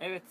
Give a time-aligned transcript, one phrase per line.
[0.00, 0.22] Evet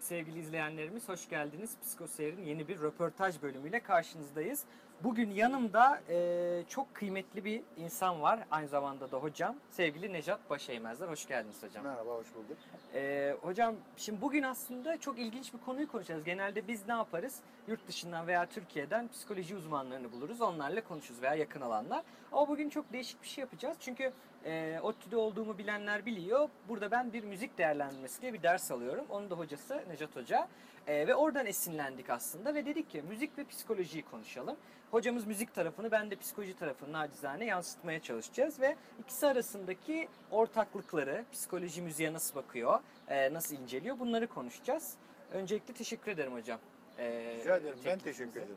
[0.00, 1.76] sevgili izleyenlerimiz hoş geldiniz.
[1.82, 4.64] Psikoseyir'in yeni bir röportaj bölümüyle karşınızdayız.
[5.00, 8.40] Bugün yanımda e, çok kıymetli bir insan var.
[8.50, 9.56] Aynı zamanda da hocam.
[9.70, 11.08] Sevgili Nejat Başeymezler.
[11.08, 11.84] Hoş geldiniz hocam.
[11.84, 12.56] Merhaba, hoş bulduk.
[12.94, 16.24] E, hocam şimdi bugün aslında çok ilginç bir konuyu konuşacağız.
[16.24, 17.36] Genelde biz ne yaparız?
[17.68, 20.40] Yurt dışından veya Türkiye'den psikoloji uzmanlarını buluruz.
[20.40, 22.02] Onlarla konuşuruz veya yakın alanlar.
[22.32, 23.76] Ama bugün çok değişik bir şey yapacağız.
[23.80, 24.12] Çünkü
[24.44, 26.48] e, ODTÜ'de olduğumu bilenler biliyor.
[26.68, 29.04] Burada ben bir müzik değerlendirmesi diye bir ders alıyorum.
[29.10, 30.48] Onun da hocası Nejat Hoca.
[30.86, 34.56] E, ve oradan esinlendik aslında ve dedik ki müzik ve psikolojiyi konuşalım.
[34.90, 41.82] Hocamız müzik tarafını, ben de psikoloji tarafını nacizane yansıtmaya çalışacağız ve ikisi arasındaki ortaklıkları, psikoloji
[41.82, 44.94] müziğe nasıl bakıyor, e, nasıl inceliyor bunları konuşacağız.
[45.32, 46.58] Öncelikle teşekkür ederim hocam.
[46.98, 48.56] E, Rica ederim, ben teşekkür ederim.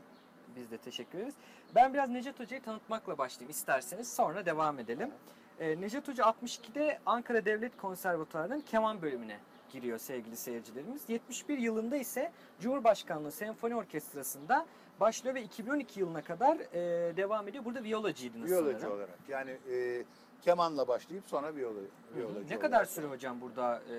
[0.55, 1.33] Biz de teşekkür ederiz.
[1.75, 5.11] Ben biraz Necat Hoca'yı tanıtmakla başlayayım isterseniz sonra devam edelim.
[5.59, 9.39] Necat Hoca 62'de Ankara Devlet Konservatuarı'nın keman bölümüne
[9.69, 11.01] giriyor sevgili seyircilerimiz.
[11.09, 14.65] 71 yılında ise Cumhurbaşkanlığı Senfoni Orkestrası'nda
[14.99, 17.65] başlıyor ve 2012 yılına kadar e, devam ediyor.
[17.65, 18.97] Burada viyolacıydınız Biyoloji sanırım.
[18.97, 19.19] olarak.
[19.29, 20.03] Yani e,
[20.41, 21.79] kemanla başlayıp sonra biyolo,
[22.15, 22.61] biyoloji Ne olarak.
[22.61, 23.95] kadar süre hocam burada e,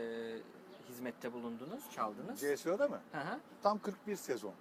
[0.88, 2.40] hizmette bulundunuz, çaldınız?
[2.40, 3.00] CSO'da mı?
[3.12, 3.38] Hı hı.
[3.62, 4.52] Tam 41 sezon.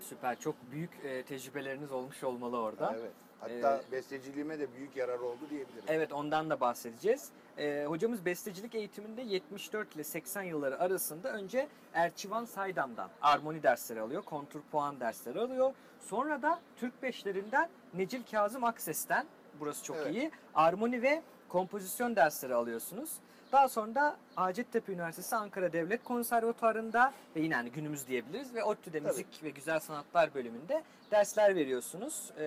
[0.00, 2.94] Süper, çok büyük e, tecrübeleriniz olmuş olmalı orada.
[2.98, 3.12] Evet.
[3.40, 5.84] Hatta Ee, besteciliğime de büyük yarar oldu diyebilirim.
[5.88, 7.28] Evet ondan da bahsedeceğiz.
[7.58, 14.22] Ee, hocamız bestecilik eğitiminde 74 ile 80 yılları arasında önce Erçivan Saydam'dan armoni dersleri alıyor,
[14.22, 15.74] kontur puan dersleri alıyor.
[16.00, 19.26] Sonra da Türk beşlerinden Necil Kazım Akses'ten,
[19.60, 20.14] burası çok Evet.
[20.14, 23.10] iyi, armoni ve kompozisyon dersleri alıyorsunuz.
[23.52, 28.98] Daha sonra da Hacettepe Üniversitesi Ankara Devlet Konservatuarı'nda ve yine hani günümüz diyebiliriz ve ODTÜ'de
[28.98, 29.08] Tabii.
[29.08, 32.32] Müzik ve Güzel Sanatlar bölümünde dersler veriyorsunuz.
[32.38, 32.42] Ee,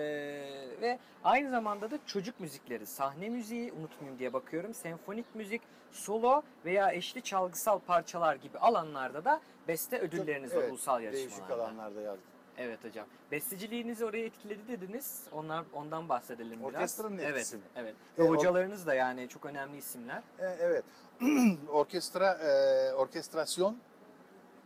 [0.80, 4.74] ve aynı zamanda da çocuk müzikleri, sahne müziği unutmayayım diye bakıyorum.
[4.74, 11.00] Senfonik müzik, solo veya eşli çalgısal parçalar gibi alanlarda da beste ödülleriniz var Evet, ulusal
[11.00, 11.64] Değişik yarışmalarda.
[11.64, 12.31] alanlarda yazdım.
[12.58, 13.06] Evet hocam.
[13.30, 15.22] Besteciliğinizi oraya etkiledi dediniz.
[15.32, 16.64] Onlar ondan bahsedelim biraz.
[16.74, 17.62] Orkestranın evet, etkisi mi?
[17.76, 17.94] evet.
[18.18, 20.22] E, Ve or- hocalarınız da yani çok önemli isimler.
[20.38, 20.84] E, evet.
[21.68, 23.76] Orkestra, e, orkestrasyon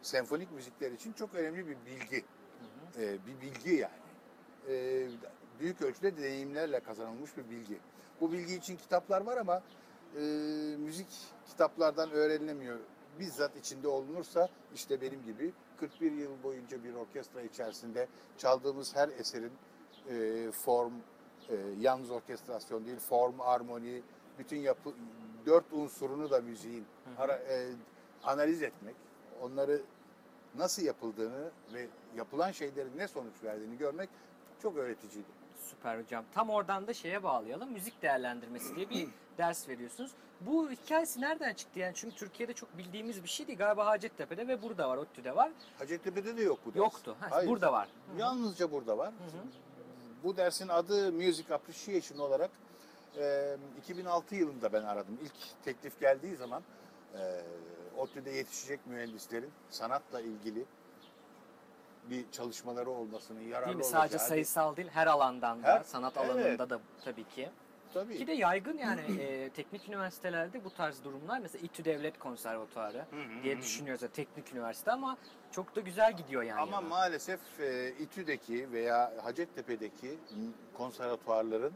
[0.03, 2.25] senfonik müzikler için çok önemli bir bilgi.
[2.99, 3.93] E, bir bilgi yani.
[4.69, 5.07] E,
[5.61, 7.79] büyük ölçüde deneyimlerle kazanılmış bir bilgi.
[8.21, 9.63] Bu bilgi için kitaplar var ama
[10.17, 10.21] e,
[10.79, 11.07] müzik
[11.47, 12.79] kitaplardan öğrenilemiyor.
[13.19, 19.53] Bizzat içinde olunursa işte benim gibi 41 yıl boyunca bir orkestra içerisinde çaldığımız her eserin
[20.11, 20.93] e, form,
[21.49, 24.03] e, yalnız orkestrasyon değil, form, armoni,
[24.39, 24.93] bütün yapı,
[25.47, 26.87] dört unsurunu da müziğin
[27.19, 27.69] ara, e,
[28.25, 28.97] analiz etmek,
[29.43, 29.83] onları
[30.59, 34.09] nasıl yapıldığını ve yapılan şeylerin ne sonuç verdiğini görmek
[34.63, 35.29] çok öğreticiydi.
[35.57, 36.25] Süper hocam.
[36.35, 37.73] Tam oradan da şeye bağlayalım.
[37.73, 40.11] Müzik değerlendirmesi diye bir ders veriyorsunuz.
[40.41, 41.93] Bu hikayesi nereden çıktı yani?
[41.95, 43.59] Çünkü Türkiye'de çok bildiğimiz bir şey değil.
[43.59, 45.51] Galiba Hacettepe'de ve burada var, ODTÜ'de var.
[45.79, 46.79] Hacettepe'de de yok bu ders.
[46.79, 47.17] Yoktu.
[47.21, 47.49] Ha, Hayır.
[47.49, 47.89] burada var.
[48.19, 49.13] Yalnızca burada var.
[50.25, 52.51] Bu dersin adı Music Appreciation olarak
[53.19, 55.19] e, 2006 yılında ben aradım.
[55.23, 56.63] İlk teklif geldiği zaman
[57.19, 57.41] e,
[57.97, 60.65] ODTÜ'de yetişecek mühendislerin sanatla ilgili
[62.11, 63.83] bir çalışmaları olmasını, yararlı Değil mi?
[63.83, 64.01] olacağı.
[64.03, 66.31] Sadece sayısal değil, her alandan da, Her- sanat evet.
[66.31, 67.51] alanında da tabii ki.
[67.95, 68.19] Tabii.
[68.19, 71.39] Ki de yaygın yani e, teknik üniversitelerde bu tarz durumlar.
[71.39, 73.05] Mesela İTÜ Devlet Konservatuarı
[73.43, 75.17] diye düşünüyoruz ya, teknik üniversite ama
[75.51, 76.61] çok da güzel gidiyor yani.
[76.61, 80.19] Ama maalesef e, İTÜ'deki veya Hacettepe'deki
[80.75, 81.73] konservatuarların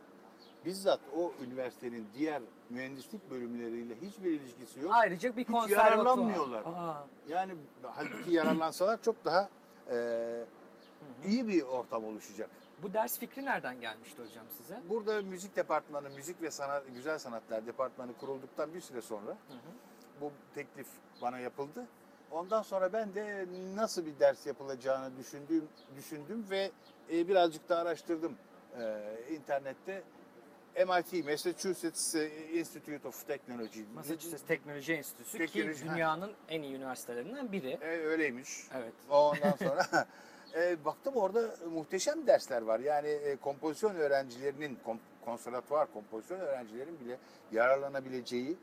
[0.65, 4.91] bizzat o üniversitenin diğer mühendislik bölümleriyle hiçbir ilişkisi yok.
[4.95, 6.63] Ayrıca bir Hiç yararlanmıyorlar.
[6.65, 9.49] Aa, Yani halbuki yararlansalar çok daha
[9.91, 9.97] e,
[11.27, 12.51] iyi bir ortam oluşacak.
[12.83, 14.81] Bu ders fikri nereden gelmişti hocam size?
[14.89, 19.37] Burada müzik departmanı, müzik ve sanat, güzel sanatlar departmanı kurulduktan bir süre sonra
[20.21, 20.87] bu teklif
[21.23, 21.87] bana yapıldı.
[22.31, 26.71] Ondan sonra ben de nasıl bir ders yapılacağını düşündüm, düşündüm ve
[27.13, 28.37] e, birazcık da araştırdım
[28.79, 30.03] e, internette.
[30.77, 32.15] MIT, Massachusetts
[32.53, 33.81] Institute of Technology.
[33.95, 35.95] Massachusetts Teknoloji Enstitüsü Teknoloji, ki ha.
[35.95, 37.79] dünyanın en iyi üniversitelerinden biri.
[37.81, 38.49] E, öyleymiş.
[38.75, 38.93] Evet.
[39.11, 39.87] Ondan sonra
[40.55, 42.81] e, baktım orada muhteşem dersler var.
[42.81, 47.19] Yani e, kompozisyon öğrencilerinin, kom, konservatuvar kompozisyon öğrencilerin bile
[47.53, 48.57] yararlanabileceği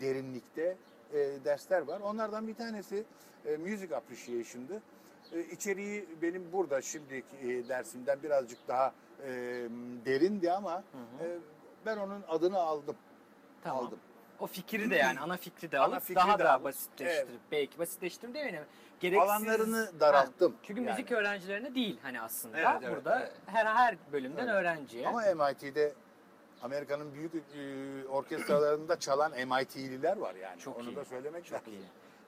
[0.00, 0.76] derinlikte
[1.12, 2.00] e, dersler var.
[2.00, 3.04] Onlardan bir tanesi
[3.46, 4.82] e, Music Appreciation'dı.
[5.32, 8.92] E, içeriği benim burada şimdiki e, dersimden birazcık daha
[9.26, 9.30] e,
[10.04, 10.84] derindi ama
[11.20, 11.38] e,
[11.86, 12.96] ben onun adını aldım.
[13.64, 13.86] Tamam.
[13.86, 13.98] Aldım.
[14.42, 17.28] O fikri de yani ana fikri de Ana alıp fikri daha de da alıp, basitleştirip
[17.30, 17.40] evet.
[17.52, 18.64] belki basitleştirip demeyelim.
[19.00, 20.52] Gereksiz Alanlarını daralttım.
[20.52, 20.90] Ha, çünkü yani.
[20.90, 22.58] müzik öğrencilerine değil hani aslında.
[22.58, 23.32] Evet, evet, Burada evet.
[23.46, 24.54] her her bölümden Evet.
[24.54, 25.08] öğrenciye.
[25.08, 25.92] Ama MIT'de
[26.62, 30.58] Amerika'nın büyük e, orkestralarında çalan MIT'liler var yani.
[30.60, 30.96] Çok Onu iyi.
[30.96, 31.72] da söylemek Çok lazım.
[31.72, 31.84] iyi.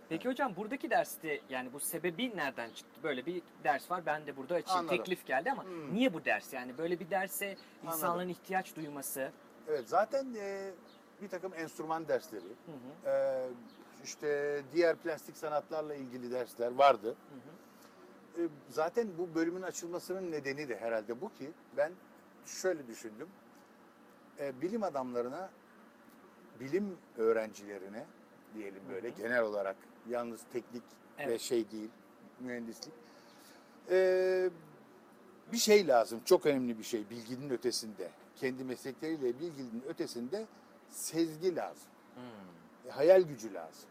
[0.09, 3.01] Peki hocam buradaki derste yani bu sebebi nereden çıktı?
[3.03, 4.81] Böyle bir ders var ben de burada açayım.
[4.81, 4.97] Anladım.
[4.97, 5.95] Teklif geldi ama Hmm.
[5.95, 6.53] niye bu ders?
[6.53, 8.29] Yani böyle bir derse insanların Anladım.
[8.31, 9.31] ihtiyaç duyması.
[9.69, 10.71] Evet zaten e,
[11.23, 12.73] bir takım enstrüman dersleri, Hı
[13.07, 13.47] hı, e,
[14.05, 17.09] işte diğer plastik sanatlarla ilgili dersler vardı.
[17.09, 17.35] hı
[18.43, 18.45] hı.
[18.45, 21.93] E, zaten bu bölümün açılmasının nedeni de herhalde bu ki ben
[22.47, 23.29] şöyle düşündüm.
[24.39, 25.51] E, bilim adamlarına,
[26.61, 28.07] bilim öğrencilerine
[28.55, 29.17] diyelim böyle Hı hı.
[29.17, 29.77] genel olarak
[30.09, 30.83] yalnız teknik
[31.19, 31.41] ve Evet.
[31.41, 31.91] şey değil,
[32.41, 32.93] mühendislik.
[33.91, 34.51] E,
[35.53, 38.11] bir şey lazım, çok önemli bir şey bilginin ötesinde.
[38.37, 40.47] Kendi meslekleriyle bilginin ötesinde
[40.95, 41.89] sezgi lazım.
[42.15, 42.89] Hmm.
[42.89, 43.89] E, hayal gücü lazım.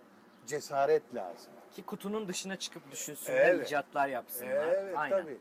[0.47, 1.51] Cesaret lazım.
[1.75, 3.67] Ki kutunun dışına çıkıp düşünsünler, Evet.
[3.67, 4.67] icatlar yapsınlar.
[4.67, 5.21] Evet Aynen.
[5.21, 5.38] tabii.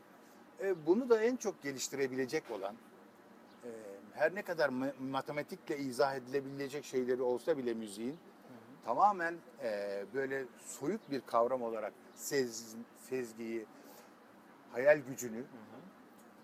[0.61, 2.75] E, bunu da en çok geliştirebilecek olan
[3.65, 3.69] e,
[4.13, 8.17] her ne kadar ma- matematikle izah edilebilecek şeyleri olsa bile müziğin
[8.85, 12.75] tamamen e, böyle soyut bir kavram olarak sez,
[13.09, 13.65] sezgiyi,
[14.71, 15.43] hayal gücünü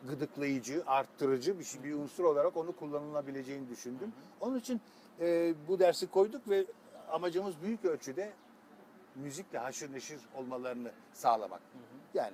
[0.07, 4.13] gıdıklayıcı, arttırıcı bir, şey, bir unsur olarak onu kullanılabileceğini düşündüm.
[4.41, 4.81] Onun için
[5.19, 6.65] e, bu dersi koyduk ve
[7.11, 8.33] amacımız büyük ölçüde
[9.15, 11.61] müzikle haşır neşir olmalarını sağlamak.
[12.13, 12.33] Yani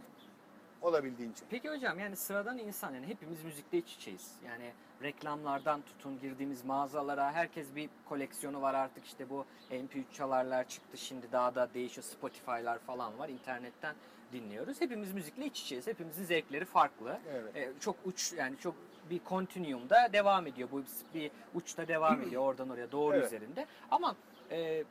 [0.85, 1.45] olabildiğince.
[1.49, 4.31] Peki hocam yani sıradan insan yani hepimiz müzikte iç içeyiz.
[4.45, 4.71] Yani
[5.03, 11.31] reklamlardan tutun girdiğimiz mağazalara herkes bir koleksiyonu var artık işte bu MP3 çalarlar çıktı şimdi
[11.31, 13.95] daha da değişiyor Spotify'lar falan var internetten
[14.33, 14.81] dinliyoruz.
[14.81, 15.87] Hepimiz müzikle iç içeyiz.
[15.87, 17.19] Hepimizin zevkleri farklı.
[17.31, 17.55] Evet.
[17.55, 18.75] Ee, çok uç yani çok
[19.09, 20.69] bir kontinüumda devam ediyor.
[20.71, 20.83] Bu
[21.13, 23.25] bir uçta devam ediyor oradan oraya doğru Evet.
[23.27, 23.65] üzerinde.
[23.91, 24.15] Ama
[24.51, 24.83] e,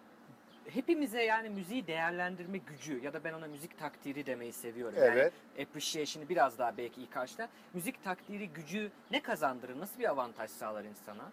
[0.69, 4.99] hepimize yani müziği değerlendirme gücü ya da ben ona müzik takdiri demeyi seviyorum.
[4.99, 5.33] Yani Evet.
[5.61, 7.49] appreciation'ı biraz daha belki iyi karşılar.
[7.75, 9.81] Müzik takdiri gücü ne kazandırır?
[9.81, 11.33] Nasıl bir avantaj sağlar insana?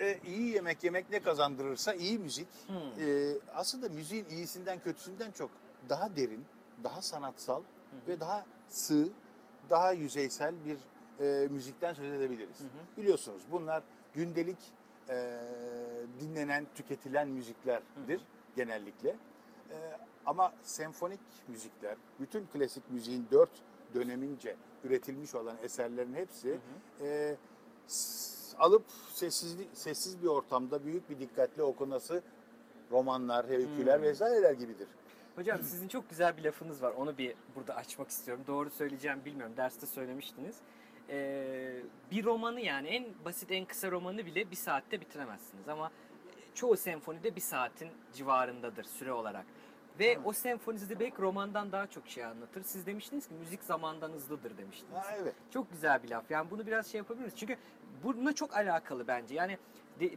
[0.00, 2.48] E, iyi yemek yemek ne kazandırırsa iyi müzik.
[2.66, 3.04] Hmm.
[3.06, 5.50] E, aslında müziğin iyisinden kötüsünden çok
[5.88, 6.44] daha derin,
[6.84, 7.62] daha sanatsal
[8.08, 9.08] ve daha sığ,
[9.70, 10.76] daha yüzeysel bir
[11.24, 12.60] e, müzikten söz edebiliriz.
[12.60, 13.02] Hı hı.
[13.02, 13.82] Biliyorsunuz bunlar
[14.14, 14.58] gündelik
[15.08, 15.40] e,
[16.20, 18.20] dinlenen, tüketilen müziklerdir
[18.56, 19.08] genellikle.
[19.70, 19.76] E,
[20.26, 23.50] ama senfonik müzikler, bütün klasik müziğin dört
[23.94, 26.58] dönemince üretilmiş olan eserlerin hepsi
[27.00, 27.36] e,
[27.86, 32.22] s- alıp sessizli, sessiz bir ortamda büyük bir dikkatle okunası
[32.90, 34.02] romanlar, öyküler Hmm.
[34.02, 34.88] vesaireler gibidir.
[35.36, 36.92] Hocam sizin çok güzel bir lafınız var.
[36.92, 38.44] Onu bir burada açmak istiyorum.
[38.46, 39.54] Doğru söyleyeceğim bilmiyorum.
[39.56, 40.56] Derste söylemiştiniz.
[41.10, 41.76] Ee,
[42.10, 45.68] bir romanı yani en basit en kısa romanı bile bir saatte bitiremezsiniz.
[45.68, 45.90] Ama
[46.54, 49.46] çoğu senfonide bir saatin civarındadır süre olarak.
[49.98, 52.62] Ve o senfoni size belki romandan daha çok şey anlatır.
[52.62, 54.94] Siz demiştiniz ki müzik zamandan hızlıdır demiştiniz.
[54.94, 55.34] Ha, evet.
[55.50, 56.30] Çok güzel bir laf.
[56.30, 57.36] Yani bunu biraz şey yapabiliriz.
[57.36, 57.56] Çünkü
[58.02, 59.34] bununla çok alakalı bence.
[59.34, 59.58] Yani
[60.00, 60.10] de-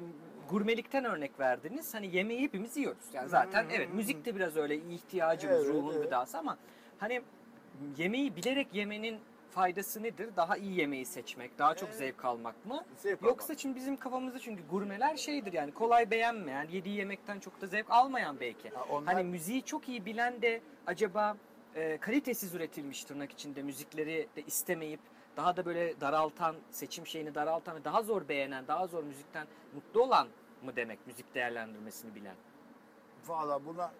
[0.49, 1.93] gurmelikten örnek verdiniz.
[1.93, 3.03] Hani yemeği hepimiz yiyoruz.
[3.13, 6.03] Yani zaten hı evet müzik de biraz öyle ihtiyacımız, Evet, ruhun evet.
[6.03, 6.57] gıdası ama
[6.97, 7.21] hani
[7.97, 9.19] yemeği bilerek yemenin
[9.51, 10.29] faydası nedir?
[10.35, 11.97] Daha iyi yemeği seçmek, daha çok Evet.
[11.97, 12.85] zevk almak mı?
[12.97, 13.59] Zevk Yoksa almak.
[13.59, 18.39] şimdi bizim kafamızda çünkü gurmeler şeydir yani kolay beğenmeyen, yediği yemekten çok da zevk almayan
[18.39, 18.69] belki.
[18.69, 21.37] Ha, onlar- Hani müziği çok iyi bilen de acaba
[21.75, 24.99] e, kalitesiz üretilmiş tırnak içinde müzikleri de istemeyip
[25.37, 30.01] daha da böyle daraltan, seçim şeyini daraltan ve daha zor beğenen, daha zor müzikten mutlu
[30.03, 30.27] olan
[30.63, 32.35] mı demek müzik değerlendirmesini bilen?
[33.27, 33.91] Valla buna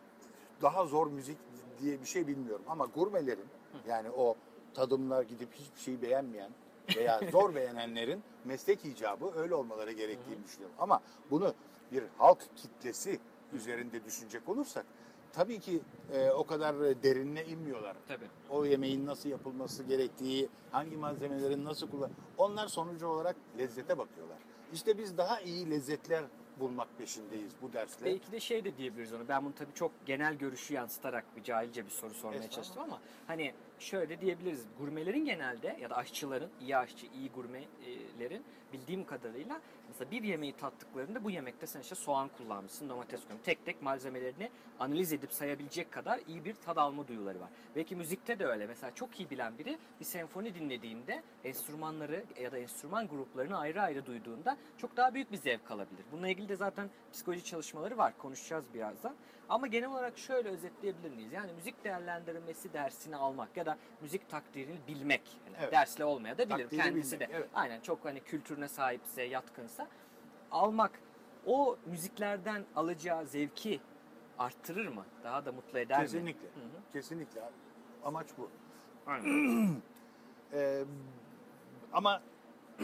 [0.62, 1.38] daha zor müzik
[1.82, 3.46] diye bir şey bilmiyorum ama gurmelerin
[3.88, 4.36] yani o
[4.77, 6.51] tadımlar gidip hiçbir şeyi beğenmeyen
[6.96, 10.75] veya zor beğenenlerin meslek icabı öyle olmaları gerektiğini düşünüyorum.
[10.79, 11.53] Ama bunu
[11.91, 13.19] bir halk kitlesi
[13.53, 14.86] üzerinde düşünecek olursak
[15.34, 15.81] tabii ki
[16.13, 17.96] e, o kadar derinine inmiyorlar.
[18.07, 18.27] Tabii.
[18.50, 24.38] O yemeğin nasıl yapılması gerektiği, hangi malzemelerin nasıl kullan, onlar sonucu olarak lezzete bakıyorlar.
[24.74, 26.24] İşte biz daha iyi lezzetler
[26.60, 28.06] bulmak peşindeyiz bu dersle.
[28.06, 29.28] Belki de şey de diyebiliriz onu.
[29.28, 33.54] Ben bunu tabii çok genel görüşü yansıtarak bir cahilce bir soru sormaya çalıştım ama hani
[33.80, 34.66] şöyle diyebiliriz.
[34.80, 39.62] Gurmelerin genelde ya da aşçıların, iyi aşçı, iyi gurmelerin bildiğim kadarıyla
[40.00, 43.46] mesela bir yemeği tattıklarında bu yemekte sen işte soğan kullanmışsın, domates koymuş.
[43.46, 44.50] Tek tek malzemelerini
[44.80, 47.50] analiz edip sayabilecek kadar iyi bir tad alma duyuları var.
[47.75, 48.68] Belki müzikte de öyle.
[48.68, 54.06] Mesela çok iyi bilen biri bir senfoni dinlediğinde enstrümanları ya da enstrüman gruplarını ayrı ayrı
[54.06, 56.06] duyduğunda çok daha büyük bir zevk alabilir.
[56.12, 58.18] Bununla ilgili de zaten psikoloji çalışmaları var.
[58.18, 59.16] Konuşacağız birazdan.
[59.50, 61.34] Ama genel olarak şöyle özetleyebilir miyiz?
[61.34, 65.22] Yani müzik değerlendirmesi dersini almak ya da müzik takdirini bilmek.
[65.46, 65.72] Yani Evet.
[65.72, 66.63] Dersle olmaya da bilir.
[66.63, 67.50] Takdiri Kendisi bilmek, de evet.
[67.54, 69.88] aynen çok hani kültürüne sahipse, yatkınsa
[70.51, 70.92] almak
[71.46, 73.80] o müziklerden alacağı zevki
[74.39, 75.06] arttırır mı?
[75.24, 76.04] Daha da mutlu eder mi?
[76.06, 76.48] Kesinlikle.
[76.48, 76.94] Hı hı.
[76.94, 77.42] Kesinlikle.
[78.04, 78.50] Amaç bu.
[79.08, 79.75] Aynen.
[80.54, 80.84] Ee,
[81.94, 82.22] ama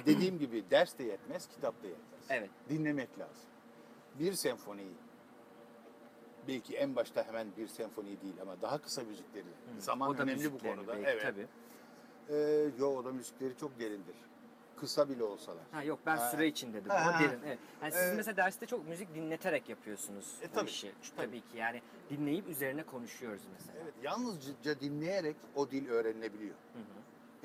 [0.06, 2.26] dediğim gibi ders de yetmez, kitap da yetmez.
[2.30, 2.50] Evet.
[2.70, 3.46] Dinlemek lazım.
[4.20, 4.94] Bir senfoniyi
[6.48, 9.46] belki en başta hemen bir senfoni değil ama daha kısa müzikleri.
[9.80, 10.88] Zaman O da önemli bu konuda.
[10.94, 11.22] belki, evet.
[11.24, 11.48] Tabii.
[12.30, 14.16] Ee, yo o da müzikleri çok derindir.
[14.76, 15.64] Kısa bile olsalar.
[15.72, 16.30] Ha yok ben Ha.
[16.32, 16.90] süre için dedim.
[16.90, 17.40] Ha, derin.
[17.46, 17.60] Evet.
[17.82, 18.14] Yani siz Evet.
[18.18, 20.92] mesela derste çok müzik dinleterek yapıyorsunuz E, bu tabii, işi.
[21.16, 21.26] Tabii.
[21.28, 23.78] Tabii ki yani dinleyip üzerine konuşuyoruz mesela.
[23.84, 26.56] Evet, yalnızca dinleyerek o dil öğrenilebiliyor.
[26.74, 26.84] Hı hı.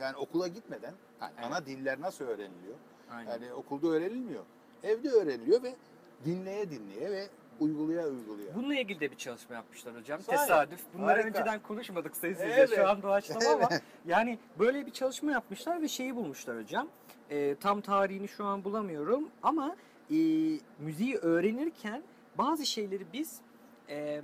[0.02, 1.46] Yani okula gitmeden yani Evet.
[1.46, 2.74] ana diller nasıl öğreniliyor?
[3.10, 3.30] Aynen.
[3.30, 4.44] Yani okulda öğrenilmiyor.
[4.82, 5.74] Evde öğreniliyor ve
[6.24, 7.28] dinleye dinleye ve
[7.60, 8.54] uygulaya uygulaya.
[8.54, 10.20] Bununla ilgili de bir çalışma yapmışlar hocam.
[10.22, 10.36] Sahi.
[10.36, 10.80] Tesadüf.
[10.94, 11.28] Bunları Harika.
[11.28, 12.70] önceden konuşmadık sayın Evet.
[12.76, 13.82] Şu an doğaçlama ama Evet.
[14.06, 16.88] yani böyle bir çalışma yapmışlar ve şeyi bulmuşlar hocam.
[17.30, 19.76] Ee, tam tarihini şu an bulamıyorum ama
[20.10, 20.14] e,
[20.78, 22.02] müziği öğrenirken
[22.38, 23.38] bazı şeyleri biz
[23.88, 24.22] e,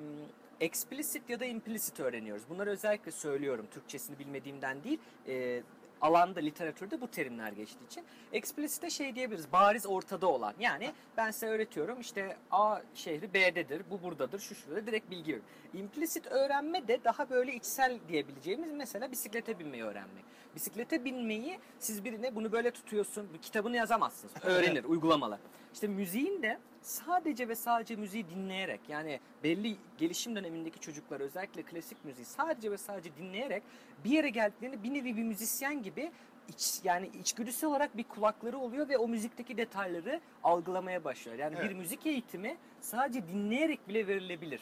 [0.60, 2.42] explicit ya da implicit öğreniyoruz.
[2.50, 4.98] Bunları özellikle söylüyorum Türkçesini bilmediğimden değil.
[5.28, 5.62] E,
[6.04, 8.04] alanda literatürde bu terimler geçtiği için.
[8.32, 9.52] Explicit'e şey diyebiliriz.
[9.52, 10.54] Bariz ortada olan.
[10.60, 15.46] Yani ben size öğretiyorum işte A şehri B'dedir, bu buradadır, şu şurada direkt bilgi veriyorum.
[15.74, 20.24] Implicit öğrenme de daha böyle içsel diyebileceğimiz mesela bisiklete binmeyi öğrenmek.
[20.54, 24.32] Bisiklete binmeyi siz birine bunu böyle tutuyorsun, kitabını yazamazsınız.
[24.42, 25.38] Öğrenir, uygulamalı.
[25.74, 32.04] İşte müziğin de sadece ve sadece müziği dinleyerek yani belli gelişim dönemindeki çocuklar özellikle klasik
[32.04, 33.62] müziği sadece ve sadece dinleyerek
[34.04, 36.12] bir yere geldiklerinde bir nevi bir müzisyen gibi
[36.48, 41.38] iç, yani içgüdüsel olarak bir kulakları oluyor ve o müzikteki detayları algılamaya başlıyor.
[41.38, 41.76] Yani bir Evet.
[41.76, 44.60] müzik eğitimi sadece dinleyerek bile verilebilir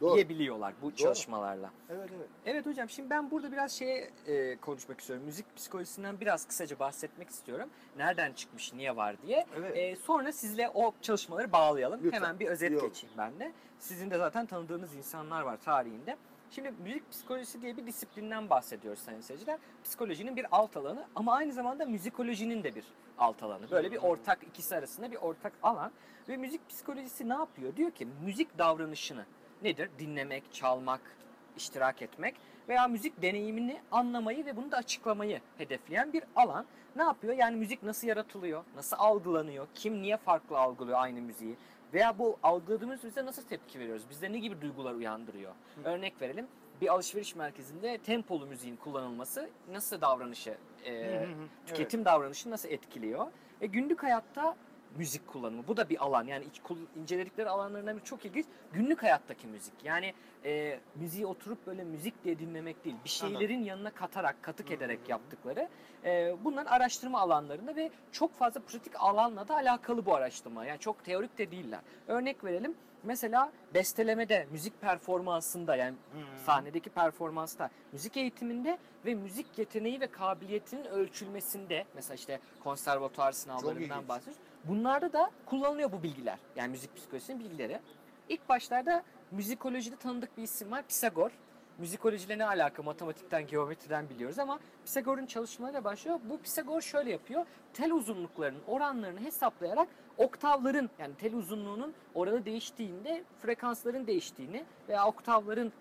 [0.00, 0.14] Doğru.
[0.14, 1.70] diyebiliyorlar bu çalışmalarla.
[1.90, 2.28] Evet evet.
[2.46, 5.24] Evet hocam şimdi ben burada biraz şeye e, konuşmak istiyorum.
[5.24, 7.68] Müzik psikolojisinden biraz kısaca bahsetmek istiyorum.
[7.96, 9.46] Nereden çıkmış, niye var diye.
[9.56, 9.76] Evet.
[9.76, 12.00] E, sonra sizle o çalışmaları bağlayalım.
[12.04, 12.20] Lütfen.
[12.20, 12.88] Hemen bir özet olur.
[12.88, 13.52] geçeyim ben de.
[13.78, 16.16] Sizin de zaten tanıdığınız insanlar var tarihinde.
[16.50, 19.58] Şimdi müzik psikolojisi diye bir disiplinden bahsediyoruz sayın seyirciler.
[19.84, 22.84] Psikolojinin bir alt alanı ama aynı zamanda müzikolojinin de bir
[23.18, 23.70] alt alanı.
[23.70, 25.92] Böyle bir ortak ikisi arasında bir ortak alan.
[26.28, 27.76] Ve müzik psikolojisi ne yapıyor?
[27.76, 29.24] Diyor ki müzik davranışını
[29.62, 29.90] nedir?
[29.98, 31.00] Dinlemek, çalmak,
[31.56, 32.34] iştirak etmek
[32.68, 36.66] veya müzik deneyimini anlamayı ve bunu da açıklamayı hedefleyen bir alan.
[36.96, 37.34] Ne yapıyor?
[37.34, 38.64] Yani müzik nasıl yaratılıyor?
[38.76, 39.66] Nasıl algılanıyor?
[39.74, 41.56] Kim niye farklı algılıyor aynı müziği?
[41.94, 44.02] Veya bu algıladığımız müziğe nasıl tepki veriyoruz?
[44.10, 45.52] Bizde ne gibi duygular uyandırıyor?
[45.84, 46.46] Örnek verelim.
[46.80, 50.54] Bir alışveriş merkezinde tempolu müziğin kullanılması nasıl davranışı,
[50.86, 51.26] e,
[51.66, 53.26] tüketim davranışını nasıl etkiliyor?
[53.60, 54.56] E, günlük hayatta
[54.98, 55.68] müzik kullanımı.
[55.68, 56.24] Bu da bir alan.
[56.24, 56.60] Yani iç,
[56.96, 58.46] inceledikleri alanlarından biri çok ilginç.
[58.72, 59.74] Günlük hayattaki müzik.
[59.84, 62.96] Yani e, müziği oturup böyle müzik diye dinlemek değil.
[63.04, 65.68] Bir şeylerin yanına katarak, katık ederek yaptıkları.
[66.04, 70.66] E, bunların araştırma alanlarında ve çok fazla pratik alanla da alakalı bu araştırma.
[70.66, 71.80] Yani çok teorik de değiller.
[72.08, 72.74] Örnek verelim.
[73.06, 75.94] Mesela bestelemede, müzik performansında yani
[76.46, 84.42] sahnedeki performansta, müzik eğitiminde ve müzik yeteneği ve kabiliyetinin ölçülmesinde mesela işte konservatuar sınavlarından bahsediyoruz.
[84.68, 86.38] Bunlarda da kullanılıyor bu bilgiler.
[86.56, 87.80] Yani müzik psikolojisinin bilgileri.
[88.28, 90.84] İlk başlarda müzikolojide tanıdık bir isim var.
[90.88, 91.30] Pisagor.
[91.78, 92.82] Müzikolojiyle ne alaka?
[92.82, 96.20] Matematikten, geometriden biliyoruz ama Pisagor'un çalışmalarıyla başlıyor.
[96.30, 97.46] Bu Pisagor şöyle yapıyor.
[97.72, 105.72] Tel uzunluklarının oranlarını hesaplayarak oktavların yani tel uzunluğunun oranı değiştiğinde frekansların değiştiğini veya oktavların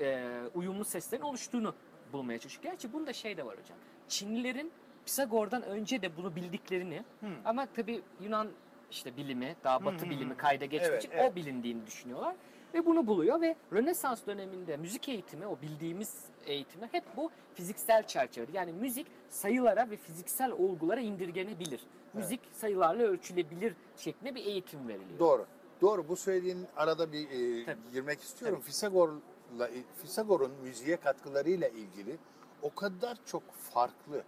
[0.00, 1.74] e, uyumlu seslerin oluştuğunu
[2.12, 2.62] bulmaya çalışıyor.
[2.62, 3.78] Gerçi bunda şey de var hocam.
[4.08, 4.72] Çinlilerin
[5.06, 7.02] Pisagor'dan önce de bunu bildiklerini
[7.44, 8.48] ama tabii Yunan
[8.90, 11.32] işte bilimi, daha batı bilimi kayda geçtiği Evet, için evet.
[11.32, 12.36] o bilindiğini düşünüyorlar.
[12.74, 18.50] Ve bunu buluyor ve Rönesans döneminde müzik eğitimi, o bildiğimiz eğitimi hep bu fiziksel çerçevede.
[18.56, 21.80] Yani müzik sayılara ve fiziksel olgulara indirgenebilir.
[22.14, 25.18] Müzik sayılarla ölçülebilir şeklinde bir eğitim veriliyor.
[25.18, 25.46] Doğru.
[25.80, 26.08] Doğru.
[26.08, 27.78] Bu söylediğin arada bir e, Tabii.
[27.92, 28.58] girmek istiyorum.
[28.58, 28.66] Tabii.
[28.66, 29.70] Fisagor'la
[30.02, 32.16] Fisagor'un müziğe katkılarıyla ilgili
[32.62, 34.22] o kadar çok farklı.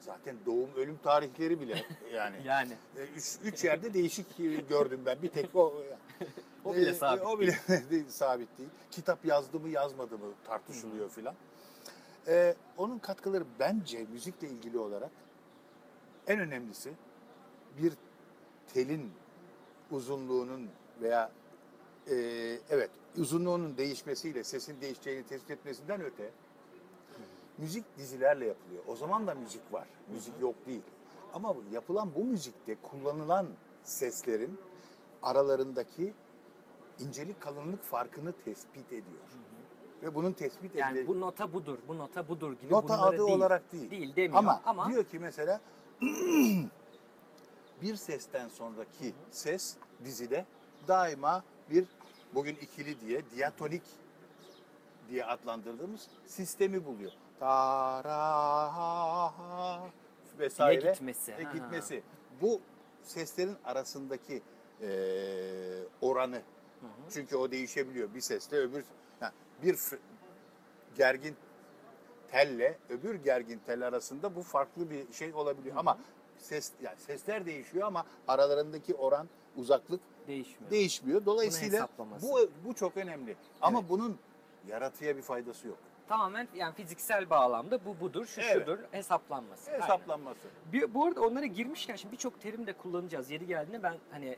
[0.00, 2.36] Zaten doğum ölüm tarihleri bile yani.
[2.44, 5.22] Yani E, Üç, üç yerde değişik e, gördüm ben.
[5.22, 5.74] Bir tek o.
[6.64, 7.24] o bile E, sabit.
[7.26, 7.58] O bile
[7.90, 8.70] değil, sabit değil.
[8.90, 11.34] Kitap yazdı mı yazmadı mı tartışılıyor filan.
[12.28, 15.10] E, onun katkıları bence müzikle ilgili olarak
[16.26, 16.92] en önemlisi
[17.78, 17.92] bir
[18.74, 19.12] telin
[19.90, 20.68] uzunluğunun
[21.02, 21.30] veya
[22.10, 22.14] e,
[22.70, 26.30] evet uzunluğunun değişmesiyle sesin değişeceğini tespit etmesinden öte
[27.58, 28.82] müzik dizilerle yapılıyor.
[28.86, 29.86] O zaman da müzik var.
[30.12, 30.82] Müzik yok değil.
[31.34, 33.46] Ama yapılan bu müzikte kullanılan
[33.84, 34.58] seslerin
[35.22, 36.14] aralarındaki
[36.98, 39.22] incelik kalınlık farkını tespit ediyor.
[40.02, 43.30] Ve bunun tespit Yani edildiği bu nota budur, bu nota budur gibi nota adı değil.
[43.30, 43.90] olarak değil.
[43.90, 45.60] Değil demiyor Ama, ama, diyor ki mesela
[47.82, 50.46] bir sesten sonraki ses dizide
[50.88, 51.86] daima bir
[52.34, 53.82] bugün ikili diye diatonik
[55.10, 57.12] diye adlandırdığımız sistemi buluyor.
[57.40, 58.18] Ta ra
[58.76, 59.80] ha ha
[60.38, 61.32] vesaire Diye gitmesi.
[61.44, 61.52] Ha.
[61.52, 62.02] gitmesi.
[62.42, 62.60] Bu
[63.02, 64.42] seslerin arasındaki
[64.82, 64.88] eee,
[66.00, 66.42] oranı
[67.10, 68.14] Çünkü o değişebiliyor.
[68.14, 68.84] Bir sesle öbür
[69.62, 69.76] bir
[70.96, 71.36] gergin
[72.30, 75.76] telle öbür gergin tel arasında bu farklı bir şey olabiliyor.
[75.76, 75.98] Ama
[76.38, 80.70] ses yani sesler değişiyor ama aralarındaki oran uzaklık Değişmiyor.
[80.70, 81.24] değişmiyor.
[81.26, 81.88] Dolayısıyla
[82.22, 83.36] bu bu çok önemli.
[83.60, 83.90] Ama Evet.
[83.90, 84.18] bunun
[84.68, 85.78] yaratıya bir faydası yok.
[86.08, 88.52] Tamamen yani fiziksel bağlamda bu budur, şu Evet.
[88.52, 89.70] şudur hesaplanması.
[89.70, 89.82] Aynen.
[89.82, 90.48] Hesaplanması.
[90.72, 93.30] Bir, bu arada onlara girmişken şimdi birçok terim de kullanacağız.
[93.30, 94.36] Yeri geldiğinde ben hani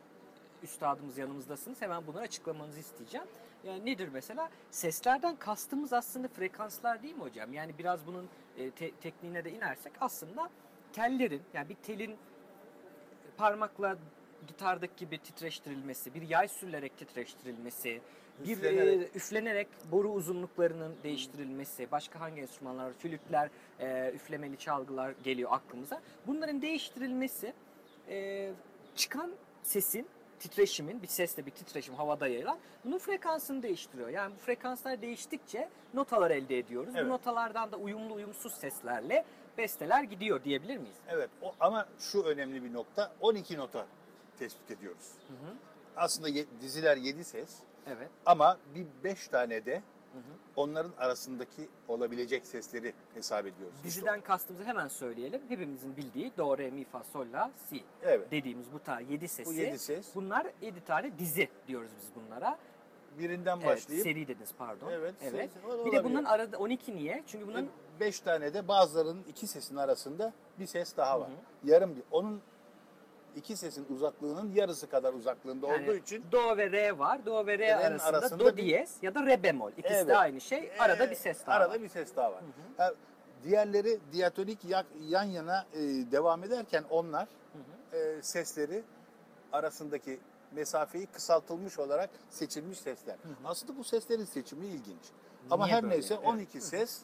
[0.63, 3.27] üstadımız yanımızdasınız hemen bunları açıklamanızı isteyeceğim.
[3.65, 4.49] Yani nedir mesela?
[4.71, 7.53] Seslerden kastımız aslında frekanslar değil mi hocam?
[7.53, 10.51] Yani biraz bunun e, te- tekniğine de inersek aslında
[10.93, 12.17] tellerin yani bir telin
[13.37, 13.97] parmakla
[14.47, 18.01] gitardaki gibi titreştirilmesi, bir yay sürülerek titreştirilmesi,
[18.45, 19.01] bir Üflenerek.
[19.03, 22.93] e, üflenerek boru uzunluklarının değiştirilmesi, başka hangi enstrümanlar, var?
[22.93, 26.01] flütler, e, üflemeli çalgılar geliyor aklımıza.
[26.27, 27.53] Bunların değiştirilmesi
[28.09, 28.51] e,
[28.97, 29.31] çıkan
[29.63, 30.07] sesin
[30.39, 34.09] titreşimin bir sesle bir titreşim havada yayılan bunun frekansını değiştiriyor.
[34.09, 36.93] Yani bu frekanslar değiştikçe notalar elde ediyoruz.
[36.97, 37.05] Evet.
[37.07, 39.25] Bu notalardan da uyumlu uyumsuz seslerle
[39.59, 40.97] besteler gidiyor diyebilir miyiz?
[41.09, 43.87] Evet o, ama şu önemli bir nokta 12 nota
[44.39, 45.11] tespit ediyoruz.
[45.97, 47.57] Aslında ye- diziler 7 ses
[47.87, 48.09] Evet.
[48.27, 49.83] ama bir 5 tane de
[50.57, 53.75] onların arasındaki olabilecek sesleri hesap ediyoruz.
[53.85, 55.43] Diziden kastımızı hemen söyleyelim.
[55.49, 58.31] Hepimizin bildiği do, re, mi, fa, sol, la, si Evet.
[58.31, 59.51] dediğimiz bu ta 7 sesi.
[59.51, 60.15] Bu 7 ses.
[60.15, 62.59] Bunlar 7 tane dizi diyoruz biz bunlara.
[63.19, 64.91] Birinden Evet, başlayıp seri dediniz pardon.
[64.93, 65.51] Evet, evet.
[65.87, 67.23] Bir de bunların arada 12 niye?
[67.27, 67.69] Çünkü bunların
[68.01, 71.31] 5 tane de bazılarının iki sesin arasında bir ses daha var.
[71.65, 72.03] Yarım bir.
[72.11, 72.43] Onun
[73.37, 77.27] iki sesin uzaklığının yarısı kadar uzaklığında yani olduğu için do ve re var.
[77.27, 79.71] Do ve re arasında, arasında do bir- diyez ya da re bemol.
[79.77, 80.09] İkisi Evet.
[80.09, 80.71] de aynı şey.
[80.79, 81.83] Arada Ee, bir ses daha arada var.
[81.83, 82.43] bir ses daha var.
[82.77, 82.93] Ha,
[83.45, 85.79] diğerleri diatonik ya- yan yana e,
[86.13, 87.29] devam ederken onlar
[87.93, 88.83] e, sesleri
[89.53, 90.21] arasındaki
[90.53, 93.17] mesafeyi kısaltılmış olarak seçilmiş sesler.
[93.45, 95.03] Aslında bu seslerin seçimi ilginç.
[95.51, 95.95] Ama Niye her böyle?
[95.95, 96.27] neyse Evet.
[96.27, 97.01] 12 ses